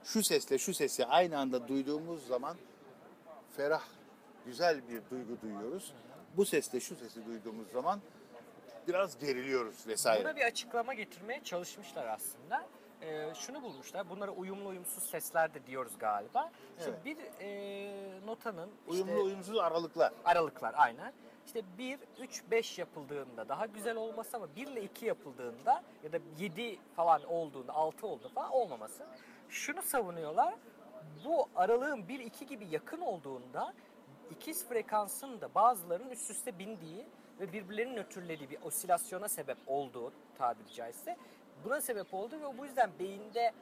[0.03, 2.57] Şu sesle şu sesi aynı anda duyduğumuz zaman
[3.57, 3.83] ferah,
[4.45, 5.93] güzel bir duygu duyuyoruz.
[6.37, 8.01] Bu sesle şu sesi duyduğumuz zaman
[8.87, 10.23] biraz geriliyoruz vesaire.
[10.23, 12.67] Buna bir açıklama getirmeye çalışmışlar aslında.
[13.01, 14.09] Ee, şunu bulmuşlar.
[14.09, 16.51] Bunlara uyumlu uyumsuz sesler de diyoruz galiba.
[16.83, 17.05] Şimdi Evet.
[17.05, 20.13] bir e, notanın Uyumlu işte uyumsuz aralıklar.
[20.25, 21.13] aralıklar aynen.
[21.45, 26.17] İşte 1, 3, 5 yapıldığında daha güzel olması ama 1 ile 2 yapıldığında ya da
[26.39, 29.05] 7 falan olduğunda 6 olduğunda falan olmaması.
[29.49, 30.53] Şunu savunuyorlar.
[31.25, 33.73] Bu aralığın 1, 2 gibi yakın olduğunda
[34.31, 37.05] ikiz frekansın da bazılarının üst üste bindiği
[37.39, 41.17] ve birbirlerinin nötrlediği bir osilasyona sebep olduğu tabiri caizse
[41.63, 43.53] buna sebep oldu ve bu yüzden beyinde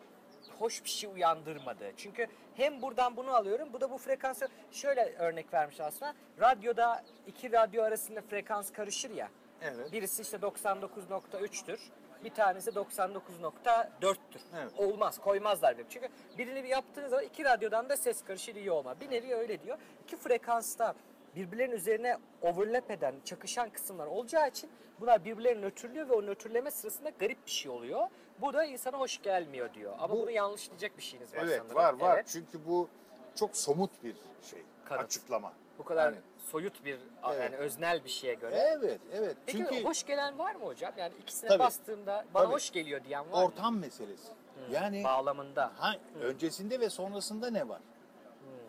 [0.59, 1.91] hoş bir şey uyandırmadı.
[1.97, 6.13] Çünkü hem buradan bunu alıyorum, bu da bu frekansı şöyle örnek vermiş aslında.
[6.39, 9.29] Radyoda iki radyo arasında frekans karışır ya.
[9.61, 9.91] Evet.
[9.91, 11.79] Birisi işte 99.3'tür.
[12.23, 14.41] Bir tanesi 99.4'tür.
[14.55, 14.71] Evet.
[14.77, 15.85] Olmaz, koymazlar bir.
[15.89, 18.97] Çünkü birini bir yaptığınız zaman iki radyodan da ses karışır iyi olmaz.
[19.01, 19.77] Bir nevi öyle diyor.
[20.03, 20.93] İki frekansta
[21.35, 24.69] birbirlerinin üzerine overlap eden, çakışan kısımlar olacağı için
[24.99, 28.07] bunlar birbirlerini nötrlüyor ve o nötrleme sırasında garip bir şey oluyor.
[28.41, 29.93] Bu da insana hoş gelmiyor diyor.
[29.99, 31.75] Ama Bu- bunu yanlışlayacak bir şeyiniz var Evet sanırım.
[31.75, 32.15] var var.
[32.15, 32.27] Evet.
[32.27, 32.87] Çünkü bu
[33.35, 34.15] çok somut bir
[34.49, 34.61] şey.
[34.85, 35.03] Kanıt.
[35.03, 35.53] Açıklama.
[35.77, 36.17] Bu kadar Yani-
[36.51, 36.97] soyut bir,
[37.29, 37.39] Evet.
[37.41, 38.55] yani öznel bir şeye göre.
[38.55, 39.37] Evet evet.
[39.45, 40.93] Peki Çünkü hoş gelen var mı hocam?
[40.97, 41.59] Yani ikisine Tabii.
[41.59, 42.53] bastığımda bana Tabii.
[42.53, 43.45] hoş geliyor diyen var mı?
[43.45, 44.31] ortam meselesi.
[44.71, 45.71] Yani Bağlamında.
[45.77, 47.81] Ha, öncesinde ve sonrasında ne var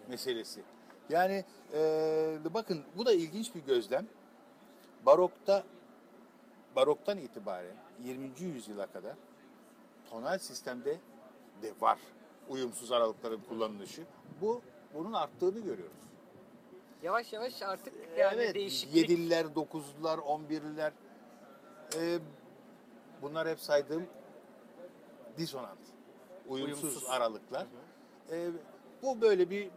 [0.08, 0.62] meselesi.
[1.08, 4.06] Yani e, bakın bu da ilginç bir gözlem.
[5.06, 5.62] Barokta
[6.76, 8.30] baroktan itibaren 20.
[8.40, 9.14] yüzyıla kadar
[10.10, 10.98] tonal sistemde
[11.62, 11.98] de var
[12.48, 14.02] uyumsuz aralıkların kullanılışı.
[14.40, 14.62] Bu
[14.94, 15.96] bunun arttığını görüyoruz.
[17.02, 18.96] Yavaş yavaş artık yani evet, değişiklik.
[18.96, 20.92] yedililer, dokuzlular, on birliler.
[21.96, 22.18] e,
[23.22, 24.06] bunlar hep saydığım
[25.38, 25.78] disonant,
[26.48, 27.10] uyumsuz, Uyumsuz.
[27.10, 27.66] aralıklar.
[28.30, 28.48] E,
[29.02, 29.70] bu böyle bir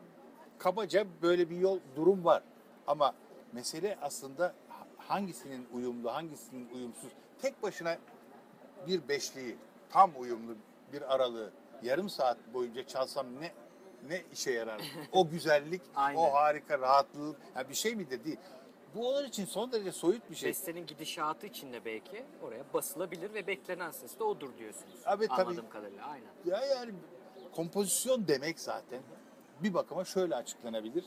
[0.57, 2.43] kabaca böyle bir yol durum var.
[2.87, 3.13] Ama
[3.53, 4.53] mesele aslında
[5.09, 7.09] hangisinin uyumlu, hangisinin uyumsuz.
[7.41, 7.97] Tek başına
[8.87, 9.55] bir beşliği,
[9.89, 10.55] tam uyumlu
[10.93, 11.51] bir aralığı
[11.83, 13.51] yarım saat boyunca çalsam ne
[14.09, 14.81] ne işe yarar?
[15.11, 15.81] O güzellik,
[16.15, 18.37] o harika rahatlık, ya bir şey midir değil.
[18.95, 20.49] Bu onlar için son derece soyut bir şey.
[20.49, 24.95] Bestenin gidişatı içinde belki oraya basılabilir ve beklenen ses de odur diyorsunuz.
[25.05, 25.41] Abi, tabii.
[25.41, 26.27] Anladığım kadarıyla aynen.
[26.45, 26.91] Ya yani
[27.55, 29.01] kompozisyon demek zaten
[29.63, 31.03] bir bakıma şöyle açıklanabilir.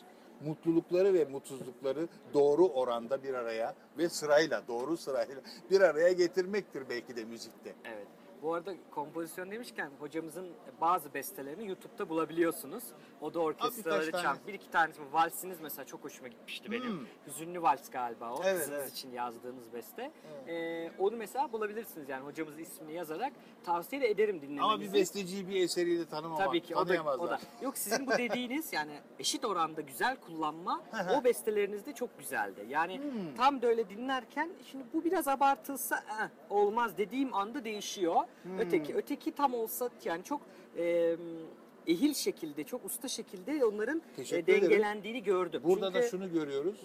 [0.46, 5.34] Mutlulukları ve mutsuzlukları doğru oranda bir araya ve sırayla, doğru sırayla
[5.70, 7.74] bir araya getirmektir belki de müzikte.
[7.84, 8.06] Evet.
[8.42, 10.48] Bu arada kompozisyon demişken hocamızın
[10.80, 12.84] bazı bestelerini YouTube'da bulabiliyorsunuz.
[13.20, 14.22] O da orkestraları çal.
[14.22, 14.38] tane.
[14.46, 16.98] Bir iki tanesi valsiniz mesela çok hoşuma gitmişti benim.
[16.98, 17.06] Hmm.
[17.26, 18.40] Hüzünlü vals galiba o.
[18.44, 18.92] Evet, Kızınız evet.
[18.92, 20.10] için yazdığınız beste.
[20.48, 23.32] Ee, onu mesela bulabilirsiniz yani hocamızın ismini yazarak.
[23.64, 24.62] Tavsiye de ederim dinlemenizi.
[24.64, 27.40] Ama bir besteciyi bir eseriyle tanımama, Tabii ki o da, o da.
[27.62, 30.82] Yok sizin bu dediğiniz yani eşit oranda güzel kullanma
[31.20, 32.66] o bestelerinizde çok güzeldi.
[32.68, 33.34] Yani Hmm.
[33.36, 38.16] tam da öyle dinlerken şimdi bu biraz abartılsa "Eh, olmaz dediğim anda değişiyor.
[38.42, 38.58] Hmm.
[38.58, 40.40] Öteki öteki tam olsa yani çok
[40.76, 41.16] e,
[41.86, 44.62] ehil şekilde çok usta şekilde onların e, Teşekkür ederim.
[44.70, 45.60] dengelendiğini gördüm.
[45.64, 46.80] Burada Çünkü da şunu görüyoruz.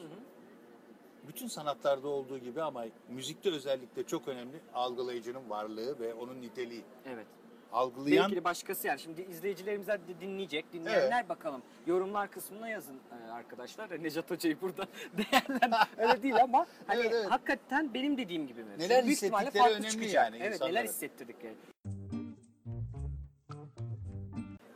[1.27, 6.83] Bütün sanatlarda olduğu gibi ama müzikte özellikle çok önemli algılayıcının varlığı ve onun niteliği.
[7.05, 7.25] evet.
[7.71, 8.99] Algılayan Belki de başkası yani.
[8.99, 10.73] Şimdi izleyicilerimiz de dinleyecek.
[10.73, 11.61] Dinleyenler bakalım.
[11.87, 14.03] Yorumlar kısmına yazın e, arkadaşlar.
[14.03, 14.87] Necat Hoca'yı burada
[15.17, 15.77] değerlendir.
[15.97, 17.31] Öyle değil ama hani Evet, evet.
[17.31, 18.69] hakikaten benim dediğim gibi mi?
[18.79, 20.13] Neler büyük hissettikleri önemli çıkacak.
[20.13, 20.75] yani Evet insanların.
[20.75, 21.55] neler hissettirdik yani.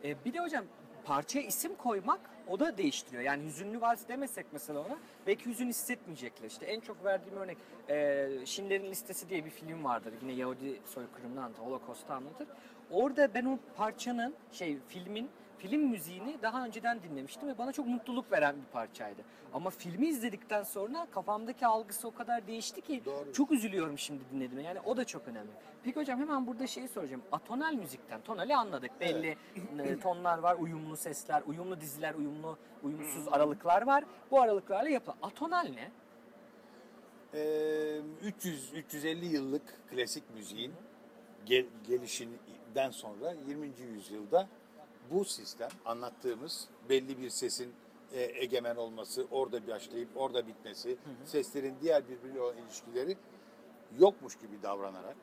[0.03, 0.65] E, bir de hocam
[1.05, 3.23] parçaya isim koymak o da değiştiriyor.
[3.23, 6.47] Yani hüzünlü vals demesek mesela ona belki hüzün hissetmeyecekler.
[6.47, 7.57] İşte en çok verdiğim örnek
[7.89, 10.13] e, Schindler'in Listesi diye bir film vardır.
[10.21, 12.47] Yine Yahudi soykırımını anlatır, Holocaust'u anlatır.
[12.91, 18.31] Orada ben o parçanın şey filmin film müziğini daha önceden dinlemiştim ve bana çok mutluluk
[18.31, 19.21] veren bir parçaydı.
[19.53, 23.33] Ama filmi izledikten sonra kafamdaki algısı o kadar değişti ki Doğru.
[23.33, 24.63] çok üzülüyorum şimdi dinlediğime.
[24.63, 25.49] Yani o da çok önemli.
[25.83, 27.21] Peki hocam hemen burada şeyi soracağım.
[27.31, 28.91] Atonal müzikten, tonali anladık.
[28.99, 29.37] Belli
[29.79, 34.03] e, tonlar var, uyumlu sesler, uyumlu diziler, uyumlu, uyumsuz aralıklar var.
[34.31, 35.17] Bu aralıklarla yapılan.
[35.21, 35.91] Atonal ne?
[37.33, 40.73] Ee, 300-350 yıllık klasik müziğin
[41.45, 42.35] gel- gelişini
[42.75, 43.71] den sonra 20.
[43.93, 44.47] yüzyılda
[45.11, 47.73] bu sistem anlattığımız belli bir sesin
[48.13, 53.17] e, egemen olması, orada başlayıp orada bitmesi, seslerin diğer birbiriyle olan ilişkileri
[53.99, 55.15] yokmuş gibi davranarak.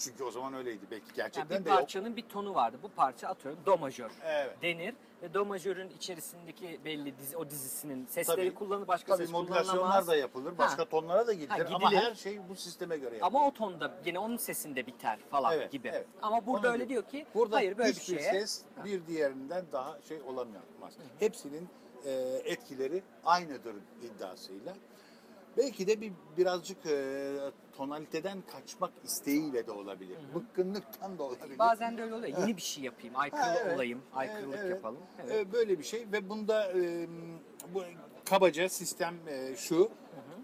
[0.00, 0.80] Çünkü o zaman öyleydi.
[0.90, 1.78] Belki Yani gerçekten bir de yok.
[1.78, 2.76] parçanın bir tonu vardı.
[2.82, 4.62] Bu parça atıyorum do majör Evet.
[4.62, 8.54] denir ve do majörün içerisindeki belli dizi, o dizisinin sesleri Tabii.
[8.54, 10.88] kullanılır başka Tabii ses modülasyonlar da yapılır, başka Ha.
[10.88, 12.02] tonlara da gidilir Ha, ama gidilir.
[12.02, 13.26] her şey bu sisteme göre yapılır.
[13.26, 15.88] Ama o tonda yine onun sesinde biter falan Evet, gibi.
[15.88, 16.06] evet.
[16.22, 17.02] Ama burada Onu öyle diyor.
[17.02, 18.32] ki Burada hayır böyle bir hiçbir şeye.
[18.32, 20.60] ses bir diğerinden daha şey olamaz.
[21.18, 21.68] Hepsinin
[22.04, 22.10] e,
[22.44, 24.74] etkileri aynıdır iddiasıyla.
[25.56, 27.30] Belki de bir birazcık e,
[27.76, 30.18] tonaliteden kaçmak isteğiyle de olabilir.
[30.34, 31.58] Bıkkınlıktan da olabilir.
[31.58, 32.38] Bazen de öyle oluyor.
[32.38, 33.74] Yeni bir şey yapayım, aykırı Ha, evet.
[33.76, 35.00] olayım, aykırılık Evet, yapalım.
[35.24, 35.34] Evet.
[35.46, 37.08] E, böyle bir şey ve bunda e,
[37.74, 37.82] bu
[38.24, 39.90] kabaca sistem e, şu.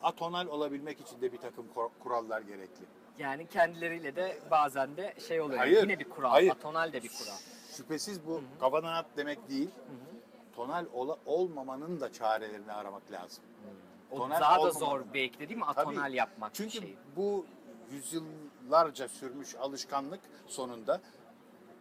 [0.02, 2.84] Atonal olabilmek için de bir takım kur- kurallar gerekli.
[3.18, 5.58] Yani kendileriyle de bazen de şey oluyor.
[5.58, 6.50] Hayır, Yine bir kural, hayır.
[6.50, 7.36] atonal de bir kural.
[7.76, 9.70] Şüphesiz bu kafadan at demek değil.
[10.56, 13.44] Tonal ola- olmamanın da çarelerini aramak lazım.
[14.10, 15.64] O Tonal daha da zor belki de değil mi?
[15.74, 15.80] Tabii.
[15.80, 16.96] Atonal yapmak Çünkü şeyi.
[17.16, 17.46] bu
[17.90, 21.00] yüzyıllarca sürmüş alışkanlık sonunda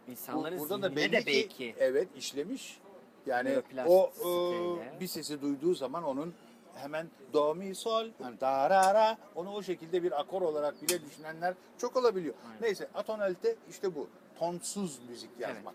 [0.06, 2.80] bu, İnsanların burada da belli de belki ki evet işlemiş.
[3.26, 6.34] Yani o e, bir sesi duyduğu zaman onun
[6.74, 11.04] hemen do mi sol yani da ra ra onu o şekilde bir akor olarak bile
[11.04, 12.34] düşünenler çok olabiliyor.
[12.46, 12.62] Aynen.
[12.62, 14.08] Neyse atonalite işte bu.
[14.38, 15.74] Tonsuz müzik yazmak.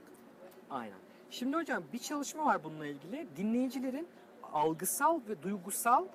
[0.69, 0.97] Aynen.
[1.31, 3.27] Şimdi hocam bir çalışma var bununla ilgili.
[3.37, 4.07] Dinleyicilerin
[4.53, 6.05] algısal ve duygusal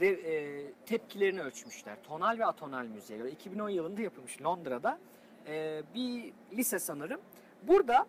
[0.00, 1.96] ve e, tepkilerini ölçmüşler.
[2.02, 3.30] Tonal ve atonal müziğe göre.
[3.30, 4.98] 2010 yılında yapılmış Londra'da.
[5.46, 7.20] E, bir lise sanırım.
[7.62, 8.06] Burada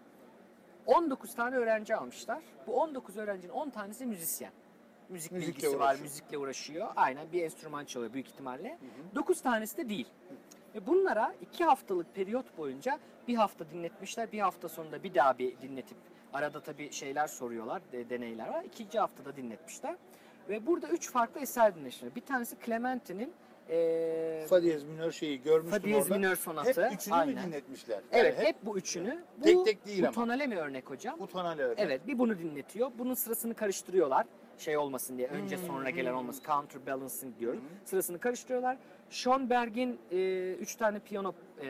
[0.86, 2.42] 19 tane öğrenci almışlar.
[2.68, 4.52] Bu 19 öğrencinin 10 tanesi müzisyen.
[5.10, 6.04] Müzik Müzikle bilgisi var, uğraşıyor.
[6.04, 6.88] müzikle uğraşıyor.
[6.96, 8.78] Aynen bir enstrüman çalıyor büyük ihtimalle.
[9.16, 10.08] 9 tanesi de değil.
[10.76, 14.32] Ve bunlara iki haftalık periyot boyunca bir hafta dinletmişler.
[14.32, 15.98] Bir hafta sonunda bir daha bir dinletip
[16.34, 18.64] arada tabii şeyler soruyorlar, de- deneyler var.
[18.64, 19.96] İkinci haftada dinletmişler.
[20.50, 22.16] Ve burada üç farklı eser dinlemişler.
[22.16, 23.34] Bir tanesi Clementine'in
[23.70, 26.18] eee Fa diyez minör şeyi görmüştüm Fa diyez orada.
[26.18, 26.86] minör sonatı.
[26.86, 27.48] Hep üçünü mü Aynen.
[27.48, 28.00] dinletmişler?
[28.12, 29.24] Evet, Yani hep, bu üçünü.
[29.38, 30.12] Bu, Tek tek değil bu ama.
[30.14, 31.20] tonale mi örnek hocam?
[31.20, 31.82] bu tonal öyle.
[31.82, 32.92] Evet, bir bunu dinletiyor.
[32.98, 34.26] Bunun sırasını karıştırıyorlar.
[34.58, 36.44] Şey olmasın diye, önce sonra gelen olmasın.
[36.46, 37.60] Counterbalancing diyoruz.
[37.86, 38.78] Sırasını karıştırıyorlar.
[39.10, 41.66] Schoenberg'in e, üç tane piyano e,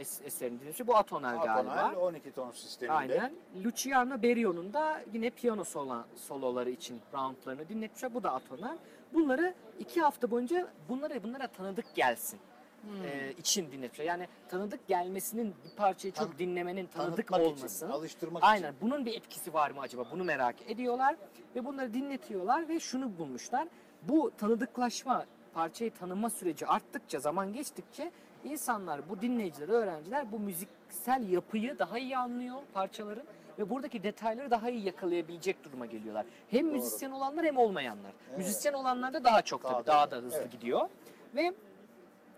[0.00, 0.86] es- eserini dinliyor.
[0.86, 1.72] Bu atonal galiba.
[1.72, 2.92] Atonal 12 ton sisteminde.
[2.96, 3.32] Aynen.
[3.64, 8.14] Luciano Berio'nun da yine piyano sola, soloları için roundlarını dinletmişler.
[8.14, 8.76] Bu da atonal.
[9.14, 12.40] Bunları iki hafta boyunca bunlara bunlara tanıdık gelsin.
[13.06, 14.04] e, için dinletmişler.
[14.04, 17.84] Yani tanıdık gelmesinin bir parçayı çok Tan- dinlemenin tanıdık Tanıtmak olması.
[17.84, 18.68] için, alıştırmak Aynen.
[18.72, 18.80] için.
[18.80, 20.04] Bunun bir etkisi var mı acaba?
[20.12, 21.16] Bunu merak ediyorlar
[21.56, 23.68] ve bunları dinletiyorlar ve şunu bulmuşlar.
[24.02, 25.26] Bu tanıdıklaşma,
[25.56, 28.10] parçayı tanıma süreci arttıkça, zaman geçtikçe
[28.44, 33.24] insanlar, bu dinleyiciler, öğrenciler bu müziksel yapıyı daha iyi anlıyor parçaların
[33.58, 36.26] ve buradaki detayları daha iyi yakalayabilecek duruma geliyorlar.
[36.50, 38.12] Hem müzisyen olanlar hem olmayanlar.
[38.36, 40.52] Müzisyen olanlar da daha çok Daha tabii, da- daha da hızlı evet.
[40.52, 40.88] gidiyor.
[41.34, 41.52] Ve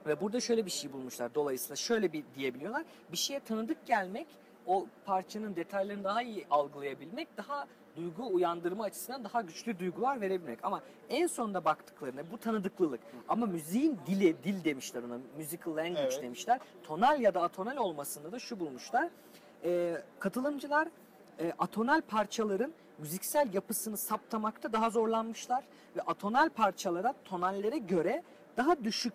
[0.07, 1.35] ve burada şöyle bir şey bulmuşlar.
[1.35, 2.85] Dolayısıyla şöyle bir diyebiliyorlar.
[3.13, 4.27] Bir şeye tanıdık gelmek,
[4.67, 7.67] o parçanın detaylarını daha iyi algılayabilmek, daha
[7.99, 10.59] duygu uyandırma açısından daha güçlü duygular verebilmek.
[10.63, 13.01] Ama en sonunda baktıklarına bu tanıdıklılık.
[13.29, 16.23] Ama müziğin dili, dil demişler ona, musical language Evet.
[16.23, 16.61] demişler.
[16.83, 19.09] Tonal ya da atonal olmasında da şu bulmuşlar.
[19.65, 20.89] Ee, katılımcılar
[21.41, 25.65] e, atonal parçaların müziksel yapısını saptamakta daha zorlanmışlar
[25.97, 28.23] ve atonal parçalara, tonallere göre
[28.57, 29.15] daha düşük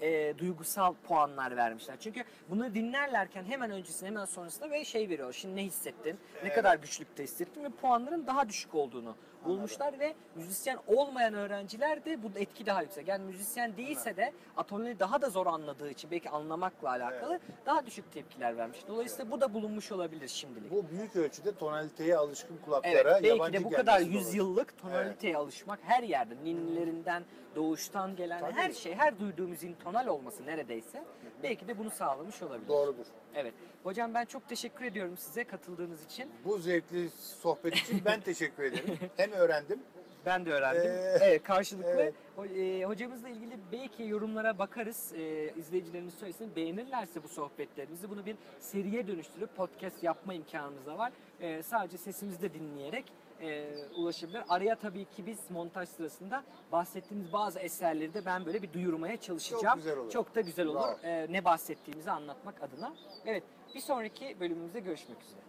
[0.00, 1.96] e, duygusal puanlar vermişler.
[2.00, 5.32] Çünkü bunu dinlerlerken hemen öncesinde hemen sonrasında ve şey veriyor.
[5.32, 6.18] Şimdi ne hissettin?
[6.44, 7.64] Ne kadar güçlükte hissettin?
[7.64, 13.08] Ve puanların daha düşük olduğunu bulmuşlar ve müzisyen olmayan öğrenciler de bu etki daha yüksek.
[13.08, 18.12] Yani müzisyen değilse de atonali daha da zor anladığı için belki anlamakla alakalı daha düşük
[18.12, 18.78] tepkiler vermiş.
[18.88, 20.70] Dolayısıyla bu da bulunmuş olabilir şimdilik.
[20.70, 24.26] Bu büyük ölçüde tonaliteye alışkın kulaklara Evet, belki yabancı de bu kadar gelmesi dolayı.
[24.26, 27.24] yüzyıllık tonaliteye alışmak her yerde, ninnilerinden,
[27.56, 28.52] doğuştan gelen Tabii.
[28.52, 31.04] her şey, her duyduğu müziğin tonal olması neredeyse
[31.42, 32.68] belki de bunu sağlamış olabilir.
[32.68, 33.06] Doğrudur.
[33.34, 33.54] Evet.
[33.82, 36.30] Hocam ben çok teşekkür ediyorum size katıldığınız için.
[36.44, 38.98] Bu zevkli sohbet için ben teşekkür ederim.
[39.16, 39.80] Hem öğrendim.
[40.26, 40.90] Ben de öğrendim.
[40.90, 41.90] Ee, evet, karşılıklı.
[41.90, 42.14] evet.
[42.56, 45.12] E, hocamızla ilgili belki yorumlara bakarız.
[45.16, 46.56] E, izleyicilerimiz söylesin.
[46.56, 51.12] Beğenirlerse bu sohbetlerimizi bunu bir seriye dönüştürüp podcast yapma imkanımız da var.
[51.40, 53.04] E, sadece sesimizi de dinleyerek
[53.42, 54.42] e, ulaşabilir.
[54.48, 59.62] Araya tabii ki biz montaj sırasında bahsettiğimiz bazı eserleri de ben böyle bir duyurmaya çalışacağım.
[59.64, 60.10] Çok güzel olur.
[60.10, 60.78] Çok da güzel olur.
[60.78, 60.98] Bravo.
[61.02, 62.94] E, ne bahsettiğimizi anlatmak adına.
[63.26, 63.42] Evet,
[63.74, 65.47] bir sonraki bölümümüzde görüşmek üzere.